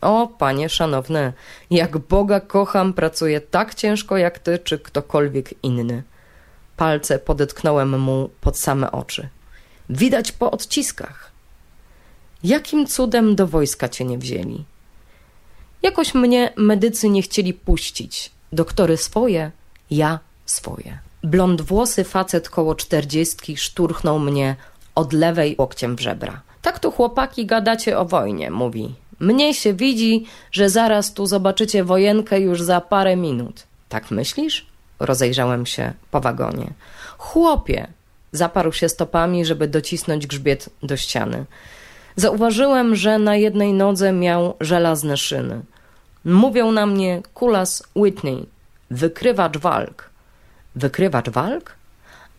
O, 0.00 0.26
panie 0.38 0.68
szanowny, 0.68 1.32
jak 1.70 1.98
Boga 1.98 2.40
kocham, 2.40 2.92
pracuję 2.92 3.40
tak 3.40 3.74
ciężko 3.74 4.16
jak 4.16 4.38
ty, 4.38 4.58
czy 4.58 4.78
ktokolwiek 4.78 5.64
inny. 5.64 6.02
Palce 6.76 7.18
podetknąłem 7.18 8.00
mu 8.00 8.30
pod 8.40 8.58
same 8.58 8.92
oczy. 8.92 9.28
Widać 9.90 10.32
po 10.32 10.50
odciskach. 10.50 11.32
Jakim 12.44 12.86
cudem 12.86 13.36
do 13.36 13.46
wojska 13.46 13.88
cię 13.88 14.04
nie 14.04 14.18
wzięli? 14.18 14.64
Jakoś 15.82 16.14
mnie 16.14 16.52
medycy 16.56 17.08
nie 17.08 17.22
chcieli 17.22 17.54
puścić. 17.54 18.30
Doktory 18.52 18.96
swoje, 18.96 19.50
ja 19.90 20.18
swoje. 20.46 20.98
Blond 21.22 21.62
włosy 21.62 22.04
facet 22.04 22.48
koło 22.48 22.74
czterdziestki 22.74 23.56
szturchnął 23.56 24.18
mnie 24.18 24.56
od 24.94 25.12
lewej 25.12 25.56
łokciem 25.58 25.96
w 25.96 26.00
żebra. 26.00 26.42
Tak 26.62 26.78
tu 26.78 26.92
chłopaki 26.92 27.46
gadacie 27.46 27.98
o 27.98 28.04
wojnie, 28.04 28.50
mówi. 28.50 28.94
Mnie 29.20 29.54
się 29.54 29.74
widzi, 29.74 30.26
że 30.52 30.70
zaraz 30.70 31.14
tu 31.14 31.26
zobaczycie 31.26 31.84
wojenkę 31.84 32.40
już 32.40 32.62
za 32.62 32.80
parę 32.80 33.16
minut. 33.16 33.66
Tak 33.88 34.10
myślisz? 34.10 34.66
Rozejrzałem 35.00 35.66
się 35.66 35.92
po 36.10 36.20
wagonie. 36.20 36.70
Chłopie! 37.18 37.86
Zaparł 38.32 38.72
się 38.72 38.88
stopami, 38.88 39.44
żeby 39.44 39.68
docisnąć 39.68 40.26
grzbiet 40.26 40.68
do 40.82 40.96
ściany. 40.96 41.44
Zauważyłem, 42.16 42.96
że 42.96 43.18
na 43.18 43.36
jednej 43.36 43.72
nodze 43.72 44.12
miał 44.12 44.54
żelazne 44.60 45.16
szyny. 45.16 45.60
Mówią 46.24 46.72
na 46.72 46.86
mnie 46.86 47.22
Kulas 47.34 47.82
Whitney, 47.96 48.46
wykrywacz 48.90 49.58
walk. 49.58 50.10
Wykrywacz 50.76 51.30
walk? 51.30 51.74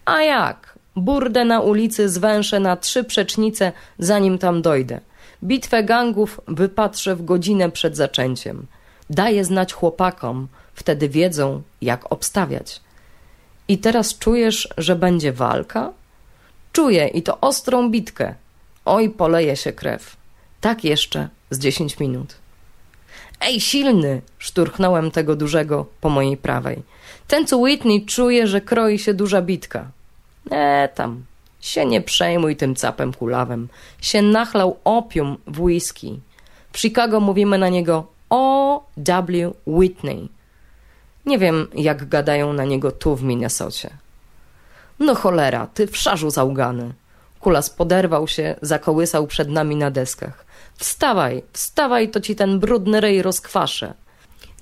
A 0.06 0.22
jak? 0.22 0.78
Burdę 0.96 1.46
na 1.46 1.62
ulicy 1.62 2.10
zwęszę 2.10 2.60
na 2.60 2.78
trzy 2.78 3.04
przecznice, 3.04 3.72
zanim 4.00 4.38
tam 4.38 4.62
dojdę. 4.62 5.00
Bitwę 5.44 5.84
gangów 5.84 6.42
wypatrzę 6.48 7.16
w 7.16 7.26
godzinę 7.26 7.72
przed 7.72 7.96
zaczęciem. 7.96 8.68
Daję 9.10 9.46
znać 9.46 9.74
chłopakom, 9.74 10.48
wtedy 10.78 11.10
wiedzą, 11.10 11.62
jak 11.82 12.12
obstawiać. 12.12 12.82
I 13.68 13.78
teraz 13.78 14.18
czujesz, 14.18 14.70
że 14.78 14.96
będzie 14.96 15.34
walka? 15.34 15.94
Czuję 16.74 17.08
i 17.08 17.24
to 17.24 17.40
ostrą 17.42 17.90
bitkę. 17.92 18.36
Oj, 18.86 19.10
poleje 19.10 19.56
się 19.56 19.74
krew. 19.74 20.16
Tak 20.62 20.84
jeszcze 20.84 21.30
z 21.50 21.60
dziesięć 21.60 22.00
minut. 22.00 22.36
Ej, 23.42 23.60
silny! 23.62 24.22
szturchnąłem 24.38 25.12
tego 25.12 25.36
dużego 25.36 25.86
po 26.02 26.10
mojej 26.10 26.38
prawej. 26.38 26.84
Ten, 27.28 27.48
co 27.48 27.58
Whitney, 27.58 28.06
czuje, 28.06 28.48
że 28.48 28.62
kroi 28.62 29.00
się 29.00 29.14
duża 29.14 29.42
bitka. 29.42 29.88
E, 30.52 30.90
tam. 30.96 31.26
Się 31.62 31.86
nie 31.86 32.02
przejmuj 32.02 32.56
tym 32.56 32.76
capem 32.76 33.14
kulawem. 33.14 33.68
Się 34.02 34.22
nachlał 34.22 34.78
opium 34.84 35.38
w 35.48 35.62
whisky. 35.62 36.20
W 36.74 36.80
Chicago 36.80 37.20
mówimy 37.20 37.58
na 37.58 37.70
niego 37.70 38.08
O.W. 38.30 39.54
Whitney. 39.68 40.37
Nie 41.28 41.38
wiem, 41.38 41.68
jak 41.74 42.10
gadają 42.10 42.54
na 42.54 42.66
niego 42.66 42.92
tu 42.92 43.16
w 43.16 43.24
Minnesocie. 43.24 43.90
No 45.00 45.16
cholera, 45.16 45.68
ty 45.74 45.88
wszarzu 45.88 46.30
załgany. 46.30 46.94
Kulas 47.40 47.70
poderwał 47.70 48.28
się, 48.28 48.56
zakołysał 48.62 49.28
przed 49.28 49.50
nami 49.50 49.76
na 49.76 49.92
deskach. 49.92 50.46
Wstawaj, 50.76 51.44
wstawaj, 51.54 52.10
to 52.10 52.22
ci 52.22 52.36
ten 52.36 52.60
brudny 52.60 53.02
rej 53.02 53.22
rozkwaszę. 53.22 53.94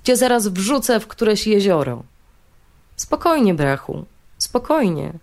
Cię 0.03 0.17
zaraz 0.17 0.47
wrzucę 0.47 0.99
w 0.99 1.07
któreś 1.07 1.47
jezioro. 1.47 2.03
Spokojnie, 2.95 3.53
brachu, 3.53 4.05
spokojnie. 4.37 5.13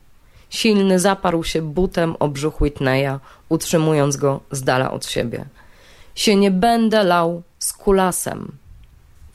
Silny 0.50 0.98
zaparł 0.98 1.44
się 1.44 1.62
butem 1.62 2.16
o 2.18 2.28
brzuch 2.28 2.60
Whitneya, 2.60 3.18
utrzymując 3.48 4.16
go 4.16 4.40
z 4.50 4.62
dala 4.62 4.90
od 4.90 5.06
siebie. 5.06 5.44
Się 6.14 6.36
nie 6.36 6.50
będę 6.50 7.04
lał 7.04 7.42
z 7.58 7.72
kulasem. 7.72 8.52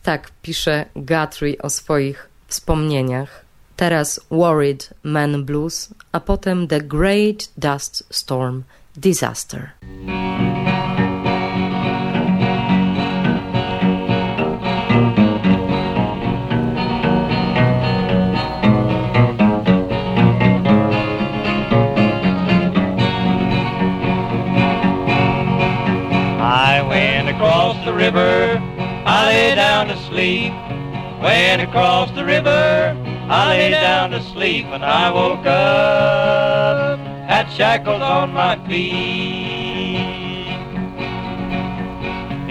Tak 0.08 0.32
pisze 0.42 0.86
Guthrie 0.96 1.58
o 1.58 1.70
swoich 1.70 2.30
wspomnieniach. 2.48 3.44
Teraz 3.76 4.20
Worried 4.32 4.94
Man 5.04 5.46
Blues, 5.46 5.90
a 6.12 6.20
potem 6.20 6.68
The 6.68 6.80
Great 6.80 7.52
Dust 7.58 8.04
Storm 8.10 8.64
Disaster. 8.96 9.72
I 26.40 26.82
went 26.90 27.28
across 27.28 27.76
the 27.84 27.92
river, 27.92 28.62
I 29.10 29.26
lay 29.28 29.56
down 29.56 29.88
to 29.88 29.98
sleep. 30.04 30.52
Went 31.22 31.62
across 31.62 32.12
the 32.12 32.26
river, 32.26 32.94
I 33.30 33.48
lay 33.48 33.72
down 33.72 34.12
to 34.12 34.22
sleep, 34.22 34.66
and 34.66 34.84
I 34.84 35.10
woke 35.10 35.46
up, 35.46 37.00
had 37.26 37.50
shackles 37.50 38.02
on 38.02 38.34
my 38.34 38.58
feet. 38.68 39.96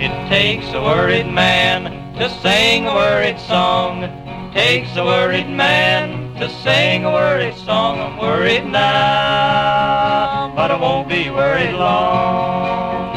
It 0.02 0.28
takes 0.30 0.72
a 0.72 0.80
worried 0.80 1.30
man 1.30 2.14
to 2.16 2.30
sing 2.40 2.86
a 2.86 2.94
worried 2.94 3.38
song. 3.38 4.08
Takes 4.54 4.96
a 4.96 5.04
worried 5.04 5.50
man 5.50 6.34
to 6.36 6.48
sing 6.48 7.04
a 7.04 7.12
worried 7.12 7.54
song. 7.54 8.00
I'm 8.00 8.16
worried 8.16 8.64
now, 8.64 10.54
but 10.56 10.70
I 10.70 10.76
won't 10.80 11.06
be 11.06 11.28
worried 11.28 11.74
long. 11.74 13.15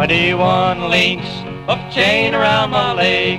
Twenty-one 0.00 0.88
links 0.88 1.28
of 1.68 1.78
chain 1.92 2.34
around 2.34 2.70
my 2.70 2.94
leg. 2.94 3.38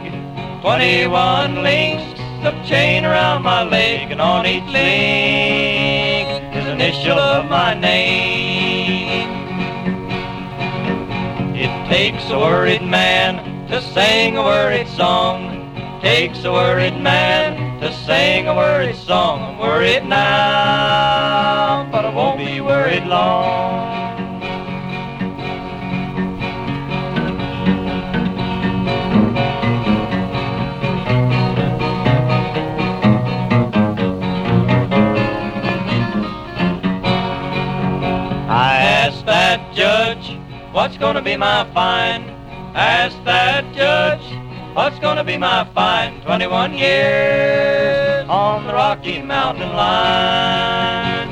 Twenty-one 0.61 1.63
links 1.63 2.21
of 2.45 2.53
chain 2.67 3.03
around 3.03 3.41
my 3.41 3.63
leg, 3.63 4.11
and 4.11 4.21
on 4.21 4.45
each 4.45 4.65
link 4.65 6.29
is 6.55 6.67
an 6.67 6.79
initial 6.79 7.17
of 7.17 7.49
my 7.49 7.73
name. 7.73 9.27
It 11.55 11.89
takes 11.89 12.29
a 12.29 12.37
worried 12.37 12.83
man 12.83 13.67
to 13.69 13.81
sing 13.81 14.37
a 14.37 14.43
worried 14.43 14.87
song. 14.89 15.99
Takes 16.03 16.43
a 16.43 16.51
worried 16.51 17.01
man 17.01 17.81
to 17.81 17.91
sing 18.05 18.47
a 18.47 18.53
worried 18.53 18.97
song. 18.97 19.41
I'm 19.41 19.57
worried 19.57 20.05
now, 20.05 21.89
but 21.91 22.05
I 22.05 22.13
won't 22.13 22.37
be 22.37 22.61
worried 22.61 23.07
long. 23.07 24.00
What's 40.81 40.97
gonna 40.97 41.21
be 41.21 41.37
my 41.37 41.63
fine? 41.75 42.23
Asked 42.73 43.23
that 43.23 43.71
judge, 43.75 44.25
what's 44.75 44.97
gonna 44.97 45.23
be 45.23 45.37
my 45.37 45.63
fine? 45.75 46.19
21 46.21 46.73
years 46.73 48.27
on 48.27 48.65
the 48.65 48.73
Rocky 48.73 49.21
Mountain 49.21 49.73
line. 49.75 51.29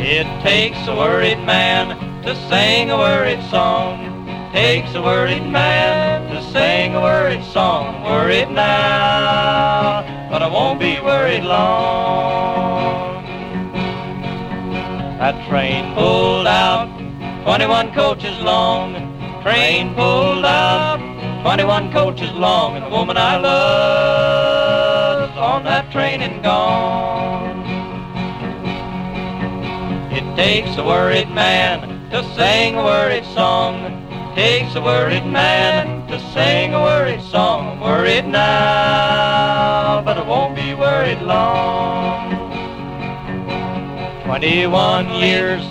It 0.00 0.26
takes 0.42 0.78
a 0.88 0.96
worried 0.96 1.44
man 1.44 2.22
to 2.22 2.34
sing 2.48 2.90
a 2.90 2.96
worried 2.96 3.42
song. 3.50 4.50
Takes 4.54 4.94
a 4.94 5.02
worried 5.02 5.46
man 5.46 6.34
to 6.34 6.42
sing 6.52 6.94
a 6.94 7.02
worried 7.02 7.44
song. 7.52 8.02
Worried 8.02 8.48
now, 8.48 10.06
but 10.30 10.42
I 10.42 10.46
won't 10.46 10.80
be 10.80 10.98
worried 11.00 11.44
long. 11.44 13.26
That 15.18 15.36
train 15.50 15.94
pulled 15.94 16.46
out 16.46 17.01
21 17.44 17.92
coaches 17.92 18.38
long. 18.40 18.94
Train 19.42 19.94
pulled 19.94 20.44
out 20.44 20.98
21 21.42 21.90
coaches 21.90 22.30
long. 22.32 22.76
And 22.76 22.84
the 22.84 22.88
woman 22.88 23.16
I 23.16 23.36
love 23.36 25.30
is 25.30 25.36
on 25.36 25.64
that 25.64 25.90
train 25.90 26.22
and 26.22 26.40
gone. 26.40 27.62
It 30.12 30.36
takes 30.36 30.76
a 30.76 30.84
worried 30.84 31.30
man 31.30 32.08
to 32.10 32.22
sing 32.36 32.76
a 32.76 32.84
worried 32.84 33.24
song. 33.34 33.98
Takes 34.36 34.76
a 34.76 34.80
worried 34.80 35.26
man 35.26 36.06
to 36.06 36.20
sing 36.32 36.74
a 36.74 36.80
worried 36.80 37.22
song. 37.22 37.68
I'm 37.68 37.80
worried 37.80 38.26
now, 38.26 40.00
but 40.04 40.16
I 40.16 40.22
won't 40.22 40.54
be 40.54 40.74
worried 40.74 41.20
long. 41.22 42.30
Twenty-one 44.24 45.08
years, 45.16 45.62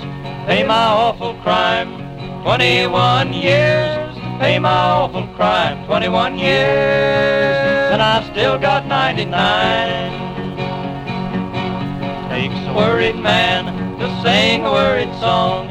pay 0.47 0.63
my 0.63 0.85
awful 0.85 1.33
crime. 1.41 1.99
Twenty-one 2.43 3.33
years, 3.33 4.15
pay 4.39 4.57
my 4.59 4.69
awful 4.69 5.27
crime. 5.35 5.85
Twenty-one 5.85 6.37
years, 6.37 7.91
and 7.93 8.01
I've 8.01 8.25
still 8.31 8.57
got 8.57 8.85
ninety-nine. 8.87 10.19
Takes 12.29 12.55
a 12.67 12.73
worried 12.73 13.17
man 13.17 13.65
to 13.99 14.07
sing 14.23 14.65
a 14.65 14.71
worried 14.71 15.13
song. 15.19 15.67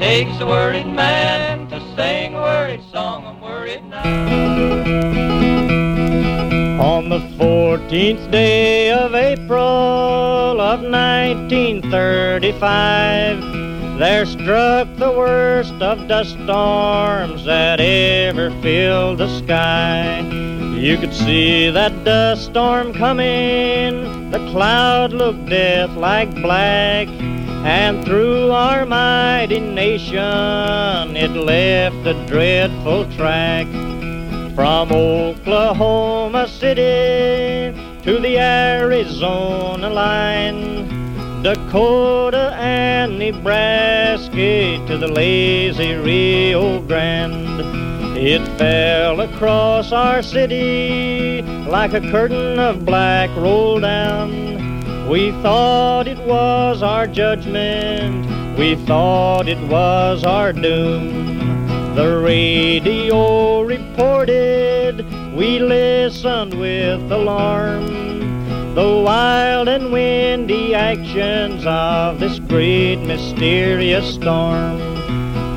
takes 0.00 0.40
a 0.40 0.46
worried 0.46 0.86
man 0.86 1.68
to 1.68 1.78
sing 1.94 2.34
a 2.34 2.40
worried 2.40 2.82
song. 2.90 3.24
I'm 3.26 3.38
worried 3.40 3.84
now. 3.84 4.02
On 6.80 7.10
the 7.10 7.18
14th 7.38 8.30
day 8.30 8.90
of 8.92 9.14
April 9.14 10.58
of 10.58 10.80
1935, 10.80 13.49
there 14.00 14.24
struck 14.24 14.88
the 14.96 15.12
worst 15.12 15.74
of 15.74 16.08
dust 16.08 16.30
storms 16.30 17.44
that 17.44 17.78
ever 17.80 18.50
filled 18.62 19.18
the 19.18 19.28
sky. 19.40 20.20
You 20.74 20.96
could 20.96 21.12
see 21.12 21.68
that 21.68 22.02
dust 22.02 22.46
storm 22.46 22.94
coming, 22.94 24.30
the 24.30 24.38
cloud 24.52 25.12
looked 25.12 25.50
death 25.50 25.90
like 25.98 26.34
black, 26.36 27.08
and 27.08 28.02
through 28.02 28.50
our 28.52 28.86
mighty 28.86 29.60
nation 29.60 31.14
it 31.14 31.32
left 31.32 32.06
a 32.06 32.14
dreadful 32.26 33.04
track. 33.16 33.66
From 34.54 34.92
Oklahoma 34.92 36.48
City 36.48 37.76
to 38.02 38.18
the 38.18 38.38
Arizona 38.38 39.90
line, 39.90 40.99
Dakota 41.42 42.54
and 42.58 43.18
Nebraska 43.18 44.84
to 44.86 44.98
the 44.98 45.08
lazy 45.08 45.94
Rio 45.94 46.82
Grande. 46.82 48.18
It 48.18 48.46
fell 48.58 49.22
across 49.22 49.90
our 49.90 50.22
city 50.22 51.40
like 51.66 51.94
a 51.94 52.02
curtain 52.10 52.58
of 52.58 52.84
black 52.84 53.30
rolled 53.38 53.80
down. 53.80 55.08
We 55.08 55.32
thought 55.40 56.06
it 56.06 56.18
was 56.18 56.82
our 56.82 57.06
judgment, 57.06 58.58
we 58.58 58.76
thought 58.84 59.48
it 59.48 59.66
was 59.66 60.24
our 60.24 60.52
doom. 60.52 61.66
The 61.94 62.18
radio 62.18 63.62
reported, 63.62 65.06
we 65.34 65.58
listened 65.58 66.52
with 66.52 67.10
alarm. 67.10 68.09
The 68.74 69.02
wild 69.04 69.66
and 69.66 69.92
windy 69.92 70.76
actions 70.76 71.66
of 71.66 72.20
this 72.20 72.38
great 72.38 73.00
mysterious 73.00 74.14
storm. 74.14 74.78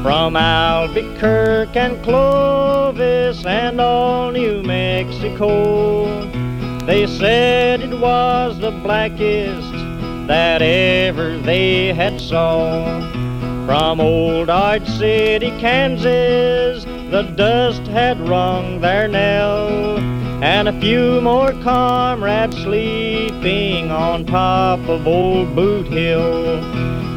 From 0.01 0.35
Albuquerque 0.35 1.77
and 1.77 2.03
Clovis 2.03 3.45
and 3.45 3.79
all 3.79 4.31
New 4.31 4.63
Mexico, 4.63 6.25
they 6.87 7.05
said 7.05 7.81
it 7.81 7.99
was 7.99 8.57
the 8.59 8.71
blackest 8.71 9.71
that 10.27 10.63
ever 10.63 11.37
they 11.37 11.93
had 11.93 12.19
saw. 12.19 12.99
From 13.67 14.01
old 14.01 14.47
Dodge 14.47 14.87
City, 14.87 15.51
Kansas, 15.59 16.83
the 16.83 17.31
dust 17.37 17.83
had 17.83 18.19
rung 18.27 18.81
their 18.81 19.07
knell, 19.07 20.12
and 20.43 20.67
a 20.67 20.77
few 20.81 21.21
more 21.21 21.53
comrades 21.63 22.57
sleeping 22.63 23.89
on 23.89 24.25
top 24.25 24.77
of 24.89 25.07
old 25.07 25.55
Boot 25.55 25.87
Hill. 25.87 26.61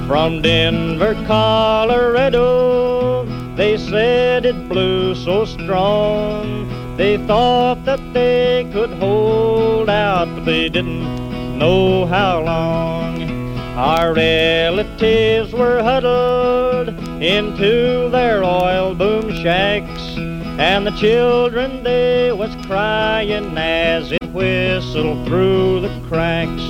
From 0.06 0.42
Denver, 0.42 1.14
Colorado, 1.26 3.24
they 3.56 3.78
said 3.78 4.46
it 4.46 4.68
blew 4.68 5.16
so 5.16 5.44
strong. 5.44 6.68
They 6.96 7.16
thought 7.26 7.84
that 7.84 7.98
they 8.14 8.70
could 8.72 8.90
hold 8.90 9.88
out, 9.90 10.32
but 10.32 10.44
they 10.44 10.68
didn't 10.68 11.58
know 11.58 12.06
how 12.06 12.42
long. 12.42 13.28
Our 13.76 14.14
relatives 14.14 15.52
were 15.52 15.82
huddled 15.82 16.90
into 17.20 18.08
their 18.08 18.44
oil 18.44 18.94
boom 18.94 19.34
shacks, 19.34 19.95
and 20.58 20.86
the 20.86 20.90
children 20.92 21.82
they 21.82 22.32
was 22.32 22.54
crying 22.66 23.56
as 23.56 24.12
it 24.12 24.22
whistled 24.32 25.26
through 25.26 25.80
the 25.80 26.00
cracks. 26.08 26.62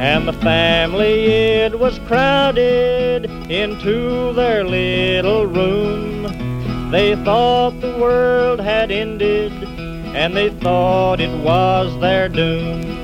And 0.00 0.26
the 0.26 0.32
family 0.32 1.26
it 1.26 1.78
was 1.78 1.98
crowded 2.00 3.26
into 3.50 4.32
their 4.32 4.64
little 4.64 5.46
room. 5.46 6.90
They 6.90 7.14
thought 7.24 7.80
the 7.80 7.96
world 7.98 8.60
had 8.60 8.90
ended, 8.90 9.52
and 9.52 10.36
they 10.36 10.50
thought 10.50 11.20
it 11.20 11.36
was 11.42 11.98
their 12.00 12.28
doom 12.28 12.94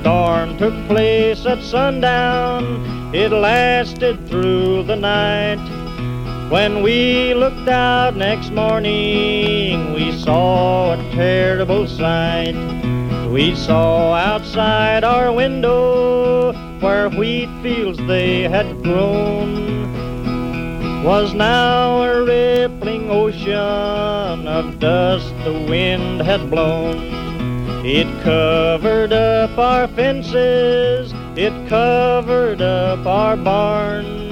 storm 0.00 0.56
took 0.56 0.74
place 0.86 1.44
at 1.44 1.62
sundown. 1.62 3.14
It 3.14 3.30
lasted 3.32 4.28
through 4.28 4.84
the 4.84 4.96
night. 4.96 5.77
When 6.50 6.82
we 6.82 7.34
looked 7.34 7.68
out 7.68 8.16
next 8.16 8.52
morning, 8.52 9.92
we 9.92 10.12
saw 10.12 10.94
a 10.94 10.96
terrible 11.12 11.86
sight. 11.86 12.56
We 13.30 13.54
saw 13.54 14.14
outside 14.14 15.04
our 15.04 15.30
window 15.30 16.54
where 16.80 17.10
wheat 17.10 17.50
fields 17.62 17.98
they 18.06 18.44
had 18.44 18.82
grown 18.82 19.68
was 21.04 21.34
now 21.34 22.02
a 22.02 22.24
rippling 22.24 23.10
ocean 23.10 24.48
of 24.48 24.78
dust 24.78 25.34
the 25.44 25.52
wind 25.52 26.22
had 26.22 26.50
blown. 26.50 26.96
It 27.84 28.06
covered 28.22 29.12
up 29.12 29.58
our 29.58 29.86
fences, 29.88 31.12
it 31.36 31.68
covered 31.68 32.62
up 32.62 33.06
our 33.06 33.36
barns, 33.36 34.27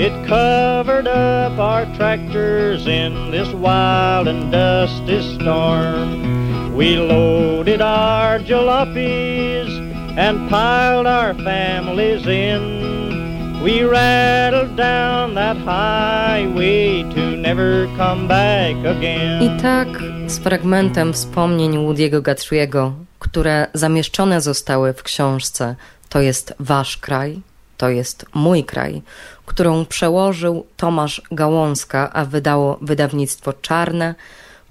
it 0.00 0.12
covered 0.26 1.06
up 1.06 1.58
our 1.58 1.84
tractors 1.96 2.86
in 2.86 3.30
this 3.30 3.48
wild 3.52 4.28
and 4.28 4.50
dusty 4.50 5.20
storm. 5.34 6.74
We 6.74 6.96
loaded 6.96 7.82
our 7.82 8.38
jalopies 8.38 9.68
and 10.16 10.48
piled 10.48 11.06
our 11.06 11.34
families 11.34 12.26
in. 12.26 13.60
We 13.62 13.84
rattled 13.84 14.74
down 14.76 15.34
that 15.34 15.58
highway 15.58 17.02
to 17.02 17.36
never 17.36 17.86
come 17.98 18.26
back 18.26 18.76
again. 18.86 19.42
I 19.42 19.60
tak 19.62 19.88
z 20.26 20.38
fragmentem 20.38 21.12
wspomnień 21.12 21.78
Woody'ego 21.78 22.22
Guthrie'ego, 22.22 22.92
które 23.18 23.66
zamieszczone 23.74 24.40
zostały 24.40 24.92
w 24.92 25.02
książce 25.02 25.74
To 26.08 26.20
jest 26.20 26.54
wasz 26.60 26.96
kraj, 26.96 27.40
to 27.76 27.88
jest 27.88 28.26
mój 28.34 28.64
kraj, 28.64 29.02
którą 29.50 29.84
przełożył 29.86 30.66
Tomasz 30.76 31.22
Gałązka, 31.32 32.12
a 32.12 32.24
wydało 32.24 32.78
wydawnictwo 32.82 33.52
Czarne, 33.52 34.14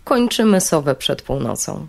kończymy 0.03 0.61
sowę 0.61 0.95
przed 0.95 1.21
północą. 1.21 1.87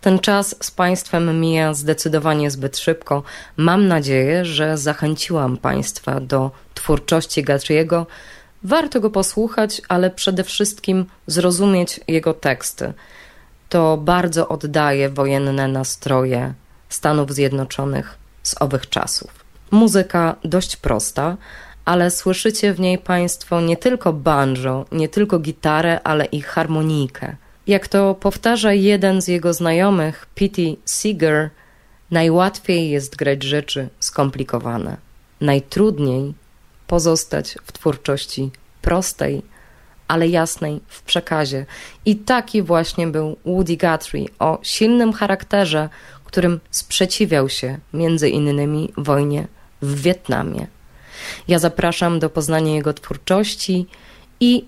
Ten 0.00 0.18
czas 0.18 0.56
z 0.60 0.70
Państwem 0.70 1.40
mija 1.40 1.74
zdecydowanie 1.74 2.50
zbyt 2.50 2.78
szybko. 2.78 3.22
Mam 3.56 3.88
nadzieję, 3.88 4.44
że 4.44 4.78
zachęciłam 4.78 5.56
Państwa 5.56 6.20
do 6.20 6.50
twórczości 6.74 7.44
Guthrie'ego. 7.44 8.06
Warto 8.62 9.00
go 9.00 9.10
posłuchać, 9.10 9.82
ale 9.88 10.10
przede 10.10 10.44
wszystkim 10.44 11.06
zrozumieć 11.26 12.00
jego 12.08 12.34
teksty. 12.34 12.92
To 13.68 13.96
bardzo 13.96 14.48
oddaje 14.48 15.08
wojenne 15.08 15.68
nastroje 15.68 16.54
Stanów 16.88 17.32
Zjednoczonych 17.32 18.18
z 18.42 18.62
owych 18.62 18.88
czasów. 18.88 19.30
Muzyka 19.70 20.36
dość 20.44 20.76
prosta, 20.76 21.36
ale 21.84 22.10
słyszycie 22.10 22.74
w 22.74 22.80
niej 22.80 22.98
Państwo 22.98 23.60
nie 23.60 23.76
tylko 23.76 24.12
banjo, 24.12 24.84
nie 24.92 25.08
tylko 25.08 25.38
gitarę, 25.38 26.00
ale 26.04 26.24
i 26.24 26.40
harmonijkę. 26.40 27.36
Jak 27.66 27.88
to 27.88 28.14
powtarza 28.14 28.72
jeden 28.72 29.22
z 29.22 29.28
jego 29.28 29.54
znajomych, 29.54 30.26
Pete 30.34 30.62
Seeger, 30.84 31.50
najłatwiej 32.10 32.90
jest 32.90 33.16
grać 33.16 33.42
rzeczy 33.42 33.88
skomplikowane. 34.00 34.96
Najtrudniej 35.40 36.34
pozostać 36.86 37.56
w 37.64 37.72
twórczości 37.72 38.50
prostej, 38.82 39.42
ale 40.08 40.28
jasnej 40.28 40.80
w 40.88 41.02
przekazie. 41.02 41.66
I 42.04 42.16
taki 42.16 42.62
właśnie 42.62 43.06
był 43.06 43.36
Woody 43.44 43.76
Guthrie 43.76 44.28
o 44.38 44.58
silnym 44.62 45.12
charakterze, 45.12 45.88
którym 46.32 46.60
sprzeciwiał 46.70 47.48
się 47.48 47.78
między 47.92 48.28
innymi 48.28 48.92
wojnie 48.96 49.46
w 49.82 50.02
Wietnamie. 50.02 50.66
Ja 51.48 51.58
zapraszam 51.58 52.18
do 52.18 52.30
poznania 52.30 52.74
jego 52.74 52.92
twórczości 52.94 53.86
i 54.40 54.64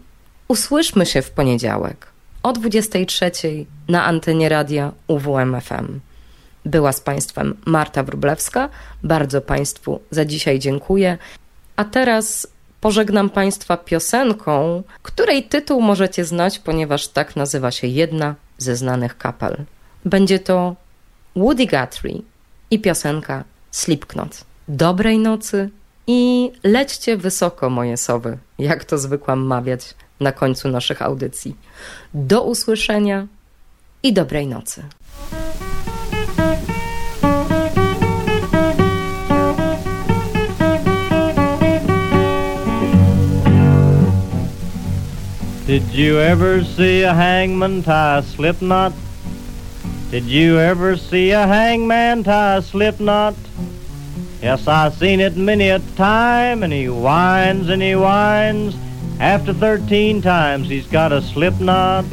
usłyszmy 0.48 1.06
się 1.06 1.22
w 1.22 1.30
poniedziałek 1.30 2.14
o 2.44 2.52
23 2.52 3.30
na 3.88 4.04
antenie 4.04 4.48
radia 4.48 4.92
UWMFM. 5.06 6.00
Była 6.64 6.92
z 6.92 7.00
Państwem 7.00 7.56
Marta 7.66 8.02
Wróblewska. 8.02 8.68
Bardzo 9.02 9.40
Państwu 9.40 10.00
za 10.10 10.24
dzisiaj 10.24 10.58
dziękuję. 10.58 11.18
A 11.76 11.84
teraz 11.84 12.46
pożegnam 12.80 13.30
Państwa 13.30 13.76
piosenką, 13.76 14.82
której 15.02 15.42
tytuł 15.42 15.80
możecie 15.80 16.24
znać, 16.24 16.58
ponieważ 16.58 17.08
tak 17.08 17.36
nazywa 17.36 17.70
się 17.70 17.86
jedna 17.86 18.34
ze 18.58 18.76
znanych 18.76 19.18
kapel. 19.18 19.64
Będzie 20.04 20.38
to 20.38 20.76
Woody 21.36 21.66
Guthrie 21.66 22.22
i 22.70 22.78
piosenka 22.78 23.44
Slipknot. 23.70 24.44
Dobrej 24.68 25.18
nocy 25.18 25.70
i 26.06 26.52
lećcie 26.64 27.16
wysoko, 27.16 27.70
moje 27.70 27.96
sowy, 27.96 28.38
jak 28.58 28.84
to 28.84 28.98
zwykłam 28.98 29.40
mawiać 29.40 29.94
na 30.20 30.32
końcu 30.32 30.68
naszych 30.68 31.02
audycji. 31.02 31.56
Do 32.14 32.42
usłyszenia 32.42 33.26
i 34.02 34.12
dobrej 34.12 34.46
nocy. 34.46 34.82
Did 45.66 45.94
you 45.94 46.18
ever 46.18 46.64
see 46.76 47.04
a 47.04 47.14
hangman 47.14 47.82
tie 47.82 47.92
a 47.92 48.22
slip? 48.22 48.56
Did 50.10 50.28
you 50.28 50.58
ever 50.58 50.98
see 50.98 51.32
a 51.32 51.46
hangman 51.46 52.22
tie 52.22 52.56
a 52.56 52.62
slip 52.62 52.96
knot? 52.96 53.34
Yes, 54.44 54.68
I've 54.68 54.92
seen 54.96 55.20
it 55.20 55.38
many 55.38 55.70
a 55.70 55.78
time, 55.96 56.62
and 56.62 56.70
he 56.70 56.90
whines 56.90 57.70
and 57.70 57.80
he 57.80 57.94
whines. 57.94 58.76
After 59.18 59.54
thirteen 59.54 60.20
times 60.20 60.68
he's 60.68 60.86
got 60.86 61.12
a 61.12 61.22
slip 61.22 61.58
knot. 61.60 62.04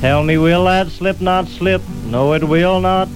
Tell 0.00 0.24
me, 0.24 0.38
will 0.38 0.64
that 0.64 0.88
slip 0.88 1.20
knot 1.20 1.46
slip? 1.46 1.82
No, 2.06 2.32
it 2.32 2.42
will 2.42 2.80
not. 2.80 3.08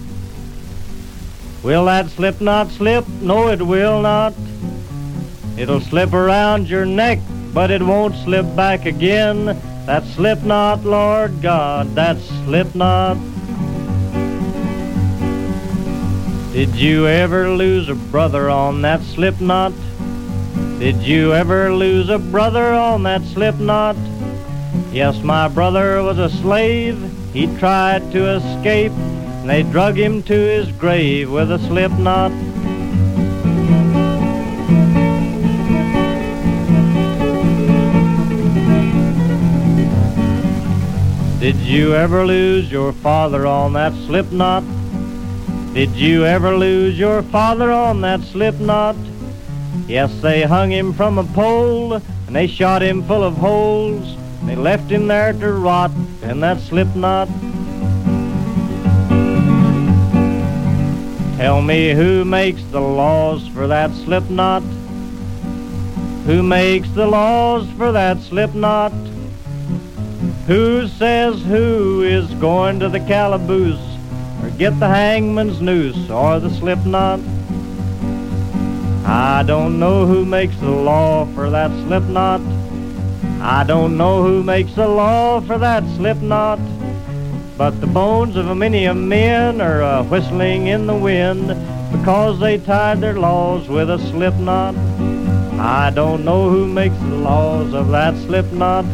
Will 1.64 1.86
that 1.86 2.08
slip 2.10 2.40
knot 2.40 2.68
slip? 2.68 3.04
No, 3.20 3.48
it 3.48 3.60
will 3.60 4.00
not. 4.00 4.32
It'll 5.58 5.80
slip 5.80 6.12
around 6.12 6.68
your 6.68 6.86
neck, 6.86 7.18
but 7.52 7.72
it 7.72 7.82
won't 7.82 8.14
slip 8.14 8.46
back 8.54 8.86
again. 8.86 9.46
That 9.86 10.04
slip 10.04 10.44
knot, 10.44 10.84
Lord 10.84 11.42
God, 11.42 11.96
that 11.96 12.16
slip 12.44 12.76
knot. 12.76 13.16
Did 16.52 16.76
you 16.76 17.06
ever 17.06 17.48
lose 17.48 17.88
a 17.88 17.94
brother 17.94 18.50
on 18.50 18.82
that 18.82 19.00
slip 19.00 19.40
knot? 19.40 19.72
Did 20.78 20.96
you 20.96 21.32
ever 21.32 21.72
lose 21.72 22.10
a 22.10 22.18
brother 22.18 22.74
on 22.74 23.04
that 23.04 23.22
slip 23.22 23.54
knot? 23.58 23.96
Yes, 24.92 25.22
my 25.22 25.48
brother 25.48 26.02
was 26.02 26.18
a 26.18 26.28
slave. 26.28 27.00
He 27.32 27.46
tried 27.56 28.12
to 28.12 28.36
escape, 28.36 28.92
and 28.92 29.48
they 29.48 29.62
drug 29.62 29.96
him 29.96 30.22
to 30.24 30.34
his 30.34 30.70
grave 30.72 31.30
with 31.30 31.50
a 31.50 31.58
slip 31.58 31.92
knot. 31.92 32.32
Did 41.40 41.56
you 41.56 41.94
ever 41.94 42.26
lose 42.26 42.70
your 42.70 42.92
father 42.92 43.46
on 43.46 43.72
that 43.72 43.94
slip 44.04 44.30
knot? 44.30 44.64
Did 45.74 45.92
you 45.92 46.26
ever 46.26 46.54
lose 46.54 46.98
your 46.98 47.22
father 47.22 47.72
on 47.72 48.02
that 48.02 48.20
slip 48.20 48.60
knot? 48.60 48.94
Yes, 49.88 50.12
they 50.20 50.42
hung 50.42 50.70
him 50.70 50.92
from 50.92 51.16
a 51.16 51.24
pole 51.24 51.94
and 51.94 52.36
they 52.36 52.46
shot 52.46 52.82
him 52.82 53.02
full 53.04 53.24
of 53.24 53.38
holes. 53.38 54.18
They 54.44 54.54
left 54.54 54.90
him 54.90 55.06
there 55.06 55.32
to 55.32 55.52
rot 55.52 55.90
in 56.20 56.40
that 56.40 56.60
slip 56.60 56.94
knot. 56.94 57.28
Tell 61.38 61.62
me 61.62 61.92
who 61.92 62.26
makes 62.26 62.62
the 62.64 62.80
laws 62.80 63.48
for 63.48 63.66
that 63.66 63.92
slip 63.92 64.28
knot? 64.28 64.62
Who 66.26 66.42
makes 66.42 66.90
the 66.90 67.06
laws 67.06 67.66
for 67.78 67.92
that 67.92 68.20
slip 68.20 68.52
knot? 68.54 68.92
Who 70.46 70.86
says 70.86 71.40
who 71.40 72.02
is 72.02 72.30
going 72.34 72.78
to 72.80 72.90
the 72.90 73.00
calaboose 73.00 73.91
or 74.42 74.50
get 74.50 74.78
the 74.80 74.88
hangman's 74.88 75.60
noose 75.60 76.10
or 76.10 76.40
the 76.40 76.50
slip 76.50 76.84
knot? 76.84 77.20
I 79.04 79.42
don't 79.46 79.78
know 79.78 80.06
who 80.06 80.24
makes 80.24 80.56
the 80.56 80.70
law 80.70 81.26
for 81.34 81.50
that 81.50 81.70
slip 81.86 82.04
knot. 82.04 82.40
I 83.40 83.64
don't 83.64 83.96
know 83.96 84.22
who 84.22 84.42
makes 84.42 84.74
the 84.74 84.88
law 84.88 85.40
for 85.40 85.58
that 85.58 85.84
slip 85.96 86.18
knot. 86.18 86.58
But 87.58 87.80
the 87.80 87.86
bones 87.86 88.36
of 88.36 88.48
a 88.48 88.54
many 88.54 88.86
a 88.86 88.94
men 88.94 89.60
are 89.60 89.82
uh, 89.82 90.02
whistling 90.04 90.68
in 90.68 90.86
the 90.86 90.96
wind 90.96 91.48
because 91.92 92.40
they 92.40 92.58
tied 92.58 93.00
their 93.00 93.18
laws 93.18 93.68
with 93.68 93.90
a 93.90 93.98
slip 93.98 94.34
knot. 94.34 94.74
I 95.58 95.90
don't 95.90 96.24
know 96.24 96.48
who 96.50 96.66
makes 96.66 96.98
the 96.98 97.16
laws 97.16 97.74
of 97.74 97.90
that 97.90 98.16
slip 98.16 98.50
knot. 98.52 98.84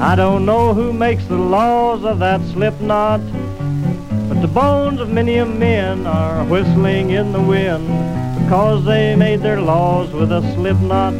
I 0.00 0.14
don't 0.16 0.44
know 0.44 0.74
who 0.74 0.92
makes 0.92 1.24
the 1.26 1.36
laws 1.36 2.04
of 2.04 2.18
that 2.18 2.40
slip 2.52 2.80
knot, 2.80 3.20
but 3.22 3.39
the 4.40 4.48
bones 4.48 5.00
of 5.00 5.10
many 5.10 5.36
a 5.36 5.44
men 5.44 6.06
are 6.06 6.44
whistling 6.44 7.10
in 7.10 7.32
the 7.32 7.40
wind 7.40 7.86
because 8.42 8.84
they 8.84 9.14
made 9.14 9.40
their 9.40 9.60
laws 9.60 10.12
with 10.12 10.32
a 10.32 10.40
slip 10.54 10.78
knot, 10.78 11.14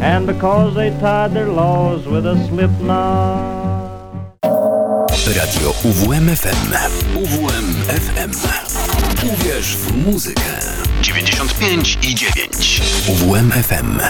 and 0.00 0.26
because 0.26 0.74
they 0.74 0.90
tied 1.00 1.32
their 1.32 1.48
laws 1.48 2.06
with 2.06 2.26
a 2.26 2.36
slip 2.48 2.70
knot. 2.80 3.62
Radio 5.26 5.70
UWM 5.82 6.28
FM. 6.30 6.60
UWM 7.14 7.68
FM. 7.88 8.32
Uwierz 9.22 9.76
w 9.76 10.06
muzykę. 10.06 10.60
95 11.02 11.98
i 12.02 12.14
9. 12.14 12.50
UWM 13.08 13.52
FM. 13.52 14.00